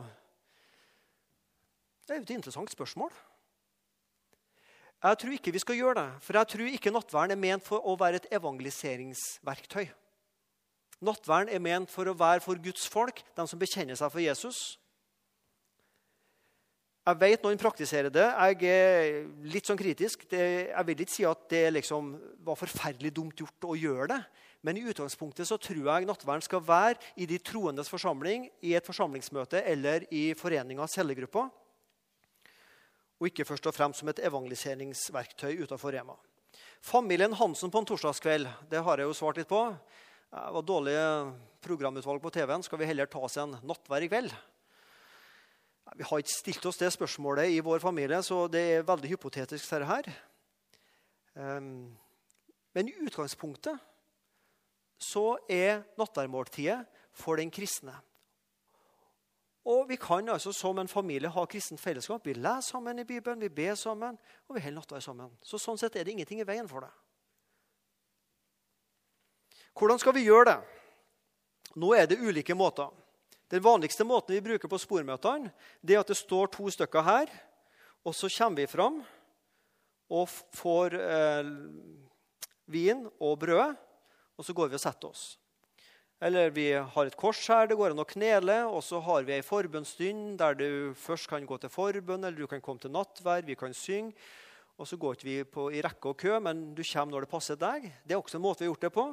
Det 2.07 2.15
er 2.15 2.21
jo 2.21 2.27
et 2.27 2.37
interessant 2.37 2.71
spørsmål. 2.71 3.11
Jeg 5.01 5.17
tror 5.17 5.33
ikke 5.33 5.53
vi 5.55 5.63
skal 5.63 5.79
gjøre 5.79 5.97
det, 5.97 6.09
for 6.21 6.37
jeg 6.37 6.49
tror 6.53 6.69
ikke 6.69 6.93
nattverden 6.93 7.33
er 7.33 7.41
ment 7.41 7.65
for 7.65 7.81
å 7.89 7.95
være 7.97 8.21
et 8.21 8.29
evangeliseringsverktøy. 8.37 9.87
Nattverden 11.09 11.55
er 11.55 11.63
ment 11.65 11.89
for 11.89 12.11
å 12.11 12.17
være 12.19 12.45
for 12.45 12.61
Guds 12.61 12.85
folk, 12.93 13.23
de 13.37 13.47
som 13.49 13.63
bekjenner 13.63 13.97
seg 13.97 14.13
for 14.13 14.21
Jesus. 14.21 14.59
Jeg 17.09 17.17
vet 17.23 17.47
noen 17.47 17.59
praktiserer 17.59 18.13
det. 18.13 18.27
Jeg 18.29 18.69
er 18.69 19.23
litt 19.49 19.67
sånn 19.67 19.81
kritisk. 19.81 20.27
Jeg 20.29 20.85
vil 20.87 21.01
ikke 21.01 21.15
si 21.15 21.25
at 21.25 21.47
det 21.49 21.65
liksom 21.79 22.13
var 22.45 22.61
forferdelig 22.61 23.15
dumt 23.17 23.41
gjort 23.41 23.71
å 23.73 23.79
gjøre 23.81 24.11
det. 24.13 24.21
Men 24.63 24.77
i 24.77 24.85
utgangspunktet 24.85 25.49
så 25.49 25.57
tror 25.57 25.87
jeg 25.87 26.09
nattverden 26.09 26.45
skal 26.45 26.61
være 26.65 26.99
i 27.17 27.27
de 27.29 27.39
troendes 27.41 27.89
forsamling, 27.89 28.51
i 28.61 28.75
et 28.77 28.87
forsamlingsmøte 28.87 29.63
eller 29.65 30.05
i 30.13 30.31
foreninga 30.37 30.89
cellegrupper 30.91 31.49
og 33.21 33.29
ikke 33.29 33.45
først 33.45 33.69
og 33.69 33.77
fremst 33.77 34.01
som 34.01 34.09
et 34.09 34.23
evangeliseringsverktøy 34.25 35.61
utenfor 35.67 35.93
Rema. 35.93 36.17
Familien 36.81 37.35
Hansen 37.37 37.73
på 37.73 37.83
en 37.83 37.89
torsdagskveld 37.91 38.49
det 38.71 38.81
har 38.85 39.01
jeg 39.01 39.11
jo 39.11 39.17
svart 39.17 39.37
litt 39.37 39.51
på. 39.51 39.61
Det 40.31 40.45
var 40.57 40.65
dårlig 40.65 40.95
programutvalg 41.61 42.23
på 42.25 42.33
TV-en. 42.33 42.65
Skal 42.65 42.81
vi 42.81 42.89
heller 42.89 43.11
ta 43.11 43.21
oss 43.21 43.37
en 43.43 43.59
nattvær 43.61 44.07
i 44.07 44.09
kveld? 44.09 44.33
Vi 45.99 46.07
har 46.07 46.23
ikke 46.23 46.33
stilt 46.33 46.67
oss 46.71 46.81
det 46.81 46.89
spørsmålet 46.95 47.53
i 47.53 47.61
vår 47.67 47.83
familie, 47.83 48.23
så 48.25 48.47
det 48.49 48.63
er 48.79 48.89
veldig 48.89 49.11
hypotetisk. 49.13 49.69
Dette 49.69 49.91
her. 49.91 50.09
Ehm, 51.37 51.91
men 52.73 52.89
i 52.89 52.97
utgangspunktet 53.05 53.90
så 55.01 55.39
er 55.49 55.83
nattværmåltidet 55.99 56.85
for 57.17 57.41
den 57.41 57.51
kristne. 57.51 57.95
Og 59.71 59.89
vi 59.89 59.97
kan 60.01 60.29
altså 60.29 60.53
som 60.57 60.79
en 60.81 60.89
familie 60.89 61.29
ha 61.29 61.45
kristent 61.47 61.81
fellesskap. 61.81 62.25
Vi 62.27 62.35
leser 62.35 62.73
sammen 62.73 62.99
i 62.99 63.05
Bibelen, 63.05 63.41
vi 63.41 63.49
ber 63.49 63.75
sammen, 63.75 64.19
og 64.49 64.57
vi 64.57 64.63
holder 64.63 64.81
nattverd 64.81 65.05
sammen. 65.05 65.33
Så 65.43 65.61
Sånn 65.61 65.79
sett 65.79 65.97
er 65.97 66.05
det 66.05 66.15
ingenting 66.15 66.41
i 66.41 66.49
veien 66.49 66.69
for 66.69 66.85
det. 66.85 66.93
Hvordan 69.77 70.01
skal 70.01 70.17
vi 70.17 70.25
gjøre 70.27 70.49
det? 70.51 70.59
Nå 71.81 71.93
er 71.95 72.09
det 72.09 72.19
ulike 72.21 72.57
måter. 72.57 72.91
Den 73.51 73.63
vanligste 73.63 74.05
måten 74.07 74.35
vi 74.35 74.43
bruker 74.45 74.71
på 74.71 74.79
spormøtene, 74.79 75.53
det 75.83 75.97
er 75.97 76.03
at 76.05 76.11
det 76.11 76.19
står 76.19 76.51
to 76.55 76.71
stykker 76.71 77.03
her. 77.03 77.31
Og 78.07 78.15
så 78.17 78.31
kommer 78.33 78.63
vi 78.63 78.71
fram 78.71 79.01
og 80.11 80.29
får 80.57 80.97
eh, 80.97 81.51
vin 82.71 83.05
og 83.21 83.39
brød, 83.43 83.75
og 84.41 84.47
så 84.47 84.57
går 84.57 84.73
vi 84.73 84.79
og 84.79 84.83
setter 84.83 85.13
oss. 85.13 85.25
Eller 86.21 86.53
vi 86.53 86.67
har 86.73 87.09
et 87.09 87.17
kors 87.17 87.41
her, 87.49 87.69
det 87.69 87.77
går 87.81 87.95
an 87.95 88.03
å 88.03 88.09
knele, 88.09 88.57
og 88.69 88.83
så 88.85 88.99
har 89.05 89.25
vi 89.25 89.37
ei 89.37 89.45
forbønnsstund 89.45 90.39
der 90.41 90.57
du 90.57 90.71
først 90.97 91.29
kan 91.29 91.45
gå 91.49 91.57
til 91.61 91.73
forbønn, 91.73 92.25
eller 92.25 92.45
du 92.45 92.49
kan 92.49 92.61
komme 92.65 92.81
til 92.81 92.93
nattverd, 92.93 93.49
vi 93.49 93.57
kan 93.57 93.77
synge. 93.77 94.17
Og 94.81 94.89
så 94.89 94.97
går 95.01 95.17
ikke 95.17 95.29
vi 95.29 95.37
på, 95.45 95.67
i 95.77 95.81
rekke 95.85 96.13
og 96.13 96.17
kø, 96.21 96.39
men 96.41 96.71
du 96.77 96.81
kommer 96.81 97.15
når 97.15 97.27
det 97.27 97.33
passer 97.33 97.61
deg. 97.61 97.85
Det 98.05 98.17
er 98.17 98.21
også 98.21 98.39
en 98.41 98.45
måte 98.45 98.65
vi 98.65 98.69
har 98.69 98.73
gjort 98.73 98.87
det 98.87 98.93
på. 98.97 99.07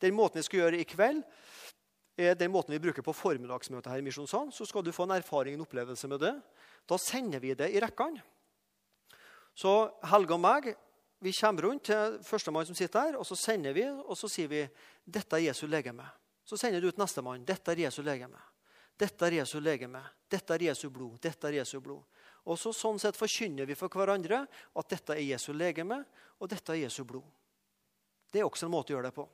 Den 0.00 0.16
måten 0.16 0.40
vi 0.40 0.46
skal 0.48 0.62
gjøre 0.62 0.80
i 0.80 0.88
kveld, 0.88 1.22
er 2.20 2.36
den 2.36 2.52
måten 2.52 2.74
vi 2.76 2.82
bruker 2.84 3.04
på 3.04 3.16
formiddagsmøtet 3.16 3.88
her 3.92 4.00
i 4.00 4.04
Misjonssalen. 4.04 4.52
Så 4.52 4.68
skal 4.68 4.84
du 4.84 4.92
få 4.92 5.06
en 5.08 5.16
erfaring, 5.16 5.56
en 5.56 5.64
opplevelse 5.64 6.08
med 6.08 6.20
det. 6.20 6.34
Da 6.88 7.00
sender 7.00 7.40
vi 7.40 7.56
det 7.56 7.70
i 7.72 7.80
rekkene. 7.80 8.20
Så 9.56 9.72
Helge 10.08 10.36
og 10.36 10.44
meg 10.44 10.72
vi 11.20 11.32
kommer 11.36 11.62
rundt 11.62 11.84
til 11.84 12.16
førstemann 12.24 12.64
som 12.66 12.76
sitter 12.76 13.10
her, 13.10 13.16
og 13.20 13.26
så 13.28 13.36
sender 13.36 13.74
vi, 13.76 13.84
og 13.84 14.16
så 14.16 14.28
sier 14.32 14.48
vi 14.48 14.62
dette 15.04 15.36
er 15.36 15.50
Jesu 15.50 15.66
legeme. 15.68 16.06
Så 16.44 16.56
sender 16.56 16.80
du 16.80 16.88
ut 16.88 16.98
nestemann. 16.98 17.44
Dette 17.44 17.74
er 17.74 17.84
Jesu 17.84 18.00
legeme. 18.02 18.40
Dette 18.96 19.26
er 19.26 19.36
Jesu 19.38 19.58
legeme. 19.60 20.00
Dette 20.30 20.56
er 20.56 20.64
Jesu 20.70 20.88
blod. 20.90 21.18
Dette 21.20 21.48
er 21.48 21.58
Jesu 21.60 21.76
blod. 21.80 22.00
Og 22.48 22.56
så 22.58 22.72
Sånn 22.72 22.98
sett 22.98 23.18
forkynner 23.20 23.68
vi 23.68 23.76
for 23.76 23.92
hverandre 23.92 24.46
at 24.48 24.88
dette 24.88 25.12
er 25.12 25.26
Jesu 25.26 25.52
legeme, 25.52 26.00
og 26.40 26.48
dette 26.48 26.72
er 26.72 26.86
Jesu 26.86 27.04
blod. 27.04 27.28
Det 28.32 28.40
er 28.40 28.48
også 28.48 28.66
en 28.66 28.72
måte 28.72 28.94
å 28.94 28.96
gjøre 28.96 29.10
det 29.10 29.18
på. 29.18 29.26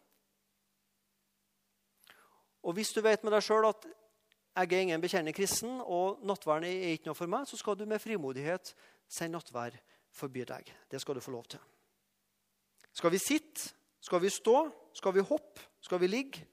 Og 2.67 2.75
Hvis 2.75 2.91
du 2.97 3.01
vet 3.01 3.23
med 3.23 3.31
deg 3.31 3.47
sjøl 3.47 3.69
at 3.69 3.87
jeg 4.57 4.73
er 4.73 4.83
ingen 4.83 5.01
bekjennende 5.01 5.37
kristen, 5.37 5.79
og 5.85 6.25
nattverden 6.27 6.67
er 6.67 6.97
ikke 6.97 7.13
noe 7.13 7.19
for 7.19 7.31
meg, 7.31 7.47
så 7.47 7.61
skal 7.61 7.79
du 7.79 7.87
med 7.87 8.03
frimodighet 8.03 8.75
sende 9.07 9.39
nattverd 9.39 9.79
forbi 10.11 10.47
deg. 10.49 10.73
Det 10.91 11.01
skal 11.01 11.15
du 11.15 11.23
få 11.23 11.35
lov 11.37 11.47
til. 11.53 11.76
Skal 12.97 13.13
vi 13.13 13.21
sitte? 13.21 13.73
Skal 14.01 14.23
vi 14.23 14.31
stå? 14.33 14.71
Skal 14.97 15.13
vi 15.13 15.25
hoppe? 15.25 15.61
Skal 15.85 16.01
vi 16.01 16.09
ligge? 16.09 16.47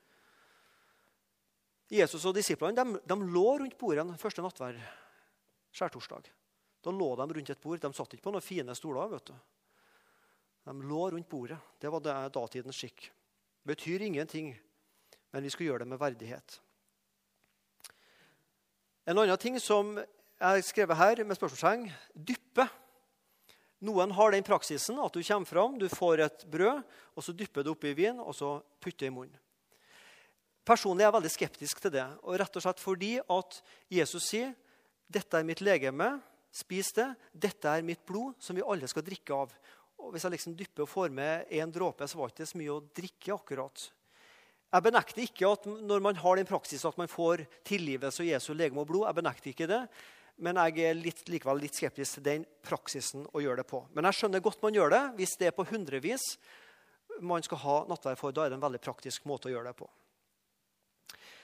Jesus 1.93 2.25
og 2.25 2.35
disiplene 2.35 2.75
de, 2.75 2.99
de 3.05 3.17
lå 3.29 3.47
rundt 3.61 3.77
bordet 3.77 4.03
den 4.03 4.17
første 4.19 4.41
nattverd 4.43 4.79
skjærtorsdag. 5.73 6.27
Da 6.83 6.91
lå 6.91 7.09
de 7.15 7.27
rundt 7.37 7.51
et 7.53 7.61
bord. 7.61 7.79
De 7.79 7.91
satt 7.95 8.15
ikke 8.15 8.27
på 8.27 8.33
noen 8.33 8.43
fine 8.43 8.75
stoler. 8.75 9.11
vet 9.13 9.29
du. 9.29 9.35
De 10.67 10.75
lå 10.89 11.01
rundt 11.13 11.29
bordet. 11.29 11.59
Det 11.79 11.91
var 11.91 12.03
det 12.03 12.17
datidens 12.35 12.79
skikk. 12.79 13.07
Det 13.63 13.75
betyr 13.75 14.03
ingenting, 14.03 14.51
men 15.31 15.43
vi 15.43 15.51
skal 15.53 15.69
gjøre 15.69 15.85
det 15.85 15.91
med 15.93 16.01
verdighet. 16.01 16.59
En 19.07 19.19
annen 19.19 19.39
ting 19.39 19.59
som 19.59 19.95
jeg 19.97 20.49
har 20.49 20.61
skrevet 20.63 20.99
her 20.99 21.23
med 21.23 21.37
spørsmålstegn. 21.39 21.87
Noen 23.83 24.13
har 24.15 24.31
den 24.31 24.45
praksisen 24.47 24.99
at 25.03 25.15
du 25.15 25.19
kommer 25.19 25.49
fram, 25.49 25.77
du 25.79 25.89
får 25.91 26.23
et 26.23 26.45
brød, 26.47 26.83
og 27.17 27.25
så 27.25 27.35
dypper 27.35 27.65
du 27.65 27.73
oppi 27.73 27.91
vin, 27.97 28.19
og 28.21 28.31
så 28.37 28.55
putter 28.79 29.09
i 29.09 29.13
munnen. 29.13 29.39
Personlig 30.63 31.03
er 31.03 31.09
jeg 31.09 31.15
veldig 31.17 31.31
skeptisk 31.33 31.81
til 31.83 31.91
det. 31.97 32.05
og 32.23 32.37
rett 32.39 32.55
og 32.55 32.63
slett 32.63 32.79
fordi 32.79 33.17
at 33.19 33.57
Jesus 33.91 34.29
sier 34.29 34.53
dette 35.11 35.35
er 35.35 35.43
mitt 35.43 35.59
legeme, 35.59 36.21
spis 36.53 36.93
det. 36.95 37.09
Dette 37.33 37.67
er 37.67 37.83
mitt 37.83 38.05
blod, 38.07 38.37
som 38.39 38.55
vi 38.55 38.63
alle 38.63 38.87
skal 38.87 39.03
drikke 39.03 39.35
av. 39.35 39.51
Og 39.99 40.13
Hvis 40.13 40.23
jeg 40.23 40.35
liksom 40.37 40.55
dypper 40.55 40.85
og 40.85 40.89
får 40.89 41.11
med 41.11 41.51
en 41.51 41.71
dråpe, 41.71 42.07
så 42.07 42.17
var 42.17 42.31
det 42.31 42.39
ikke 42.39 42.51
så 42.53 42.61
mye 42.61 42.77
å 42.77 42.85
drikke. 42.95 43.33
akkurat. 43.35 43.91
Jeg 44.73 44.83
benekter 44.83 45.21
ikke 45.21 45.51
at 45.51 45.65
når 45.65 46.01
man 46.01 46.15
har 46.15 46.35
den 46.35 46.49
praksisen 46.49 46.89
at 46.89 46.97
man 46.97 47.11
får 47.11 47.45
tilgivelse 47.63 48.23
og 48.23 48.31
Jesu 48.31 48.53
legeme 48.53 48.81
og 48.81 48.87
blod. 48.87 49.05
jeg 49.05 49.15
benekter 49.15 49.49
ikke 49.51 49.67
det, 49.67 49.87
Men 50.41 50.57
jeg 50.57 50.85
er 50.87 50.97
litt, 50.97 51.21
likevel 51.29 51.61
litt 51.61 51.77
skeptisk 51.77 52.17
til 52.17 52.25
den 52.25 52.45
praksisen 52.65 53.27
å 53.31 53.41
gjøre 53.43 53.61
det 53.61 53.69
på. 53.69 53.83
Men 53.93 54.07
jeg 54.09 54.17
skjønner 54.17 54.43
godt 54.43 54.63
man 54.65 54.75
gjør 54.75 54.93
det. 54.93 55.03
Hvis 55.19 55.35
det 55.39 55.51
er 55.51 55.57
på 55.57 55.67
hundrevis 55.69 56.23
man 57.21 57.43
skal 57.45 57.61
ha 57.61 57.75
nattverd 57.89 58.17
for, 58.17 58.33
da 58.33 58.45
er 58.45 58.53
det 58.53 58.57
en 58.57 58.65
veldig 58.65 58.81
praktisk 58.81 59.27
måte 59.29 59.51
å 59.51 59.53
gjøre 59.53 59.69
det 59.69 59.77
på. 59.77 59.89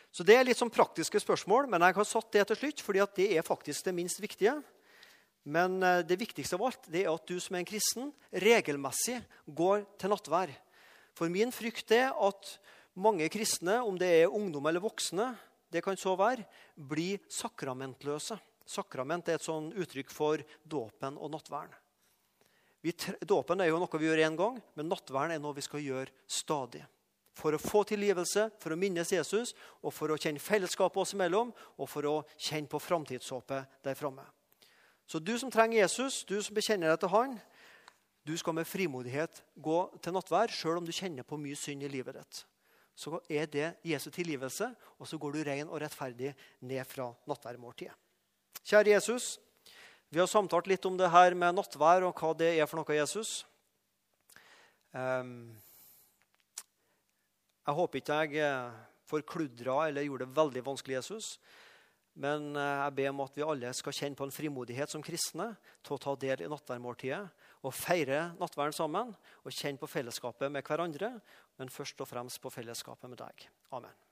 Så 0.10 0.26
Det 0.26 0.34
er 0.34 0.48
litt 0.48 0.58
sånn 0.58 0.74
praktiske 0.74 1.22
spørsmål, 1.22 1.68
men 1.70 1.84
jeg 1.86 1.94
har 2.00 2.08
satt 2.08 2.32
det 2.34 2.48
til 2.50 2.58
slutt, 2.58 2.82
fordi 2.82 3.04
det 3.20 3.28
er 3.38 3.46
faktisk 3.46 3.86
det 3.86 3.94
minst 3.94 4.22
viktige. 4.22 4.56
Men 5.46 5.78
eh, 5.84 6.02
det 6.02 6.18
viktigste 6.20 6.58
av 6.58 6.66
alt 6.66 6.90
det 6.90 7.06
er 7.06 7.14
at 7.14 7.30
du 7.30 7.38
som 7.40 7.56
er 7.56 7.62
en 7.62 7.70
kristen, 7.70 8.10
regelmessig 8.34 9.20
går 9.46 9.86
til 10.02 10.12
nattvær. 10.12 10.52
For 11.18 11.32
min 11.32 11.54
frykt 11.54 11.94
er 11.96 12.10
at 12.10 12.56
mange 12.98 13.30
kristne, 13.32 13.80
om 13.86 13.98
det 14.00 14.10
er 14.24 14.34
ungdom 14.34 14.66
eller 14.66 14.84
voksne, 14.84 15.32
det 15.70 15.84
kan 15.86 15.98
så 16.00 16.16
være, 16.18 16.48
blir 16.74 17.22
sakramentløse. 17.30 18.40
Sakrament 18.70 19.30
er 19.30 19.40
et 19.40 19.46
sånn 19.46 19.72
uttrykk 19.74 20.14
for 20.14 20.44
dåpen 20.62 21.18
og 21.18 21.34
nattværen. 21.34 21.74
Dåpen 23.26 23.60
er 23.60 23.72
jo 23.72 23.82
noe 23.82 24.00
vi 24.00 24.08
gjør 24.08 24.24
én 24.24 24.38
gang, 24.40 24.62
men 24.78 24.88
nattværen 24.88 25.34
er 25.36 25.42
noe 25.42 25.58
vi 25.58 25.66
skal 25.66 25.84
gjøre 25.84 26.14
stadig 26.30 26.86
for 27.40 27.56
å 27.56 27.62
få 27.62 27.84
tilgivelse, 27.88 28.50
for 28.60 28.74
å 28.74 28.80
minnes 28.80 29.12
Jesus, 29.14 29.54
og 29.84 29.94
for 29.96 30.12
å 30.12 30.18
kjenne 30.20 30.44
fellesskapet 30.44 31.02
oss 31.02 31.16
imellom, 31.16 31.54
og 31.80 31.90
for 31.90 32.08
å 32.10 32.16
kjenne 32.36 32.70
på 32.70 32.82
framtidshåpet 32.84 33.80
der 33.86 33.98
framme. 33.98 34.26
Så 35.10 35.22
du 35.24 35.34
som 35.42 35.52
trenger 35.52 35.82
Jesus, 35.82 36.22
du 36.28 36.38
som 36.44 36.58
bekjenner 36.58 36.92
deg 36.92 37.02
til 37.02 37.14
Han, 37.16 37.40
du 38.28 38.36
skal 38.38 38.54
med 38.54 38.68
frimodighet 38.68 39.42
gå 39.58 39.80
til 40.04 40.14
nattvær, 40.14 40.52
sjøl 40.54 40.82
om 40.82 40.86
du 40.86 40.94
kjenner 40.94 41.26
på 41.26 41.40
mye 41.40 41.58
synd 41.58 41.88
i 41.88 41.90
livet 41.90 42.20
ditt. 42.20 42.44
Så 43.00 43.16
er 43.32 43.48
det 43.48 43.72
Jesu 43.88 44.10
tilgivelse, 44.12 44.68
og 45.00 45.08
så 45.08 45.18
går 45.18 45.34
du 45.34 45.44
ren 45.48 45.72
og 45.72 45.80
rettferdig 45.82 46.36
ned 46.68 46.84
fra 46.86 47.08
nattværmåltidet. 47.32 47.96
Kjære 48.68 48.96
Jesus, 48.96 49.38
vi 50.10 50.20
har 50.20 50.28
samtalt 50.30 50.68
litt 50.68 50.86
om 50.90 50.98
det 50.98 51.12
her 51.14 51.36
med 51.38 51.56
nattvær 51.58 52.08
og 52.08 52.18
hva 52.18 52.34
det 52.38 52.56
er 52.58 52.68
for 52.70 52.82
noe, 52.82 52.98
Jesus. 52.98 53.44
Um, 54.92 55.52
jeg 57.70 57.78
håper 57.78 58.02
ikke 58.02 58.16
jeg 58.24 58.42
eh, 58.42 58.78
forkludra 59.06 59.84
eller 59.88 60.08
gjorde 60.08 60.26
det 60.26 60.38
veldig 60.40 60.64
vanskelig 60.66 60.96
Jesus. 60.98 61.28
Men 62.18 62.56
eh, 62.58 62.82
jeg 62.84 62.96
ber 62.98 63.12
om 63.14 63.22
at 63.28 63.38
vi 63.38 63.46
alle 63.46 63.74
skal 63.78 63.96
kjenne 63.96 64.18
på 64.18 64.26
en 64.26 64.34
frimodighet 64.34 64.90
som 64.90 65.06
kristne 65.06 65.52
til 65.86 65.96
å 65.96 66.02
ta 66.02 66.16
del 66.20 66.42
i 66.42 66.50
nattverdmåltidet 66.50 67.22
og 67.60 67.76
feire 67.76 68.32
nattverden 68.40 68.76
sammen 68.76 69.14
og 69.44 69.54
kjenne 69.54 69.82
på 69.82 69.92
fellesskapet 69.92 70.50
med 70.52 70.66
hverandre, 70.66 71.14
men 71.60 71.74
først 71.74 72.02
og 72.02 72.10
fremst 72.10 72.42
på 72.42 72.54
fellesskapet 72.54 73.12
med 73.12 73.22
deg. 73.22 73.50
Amen. 73.76 74.09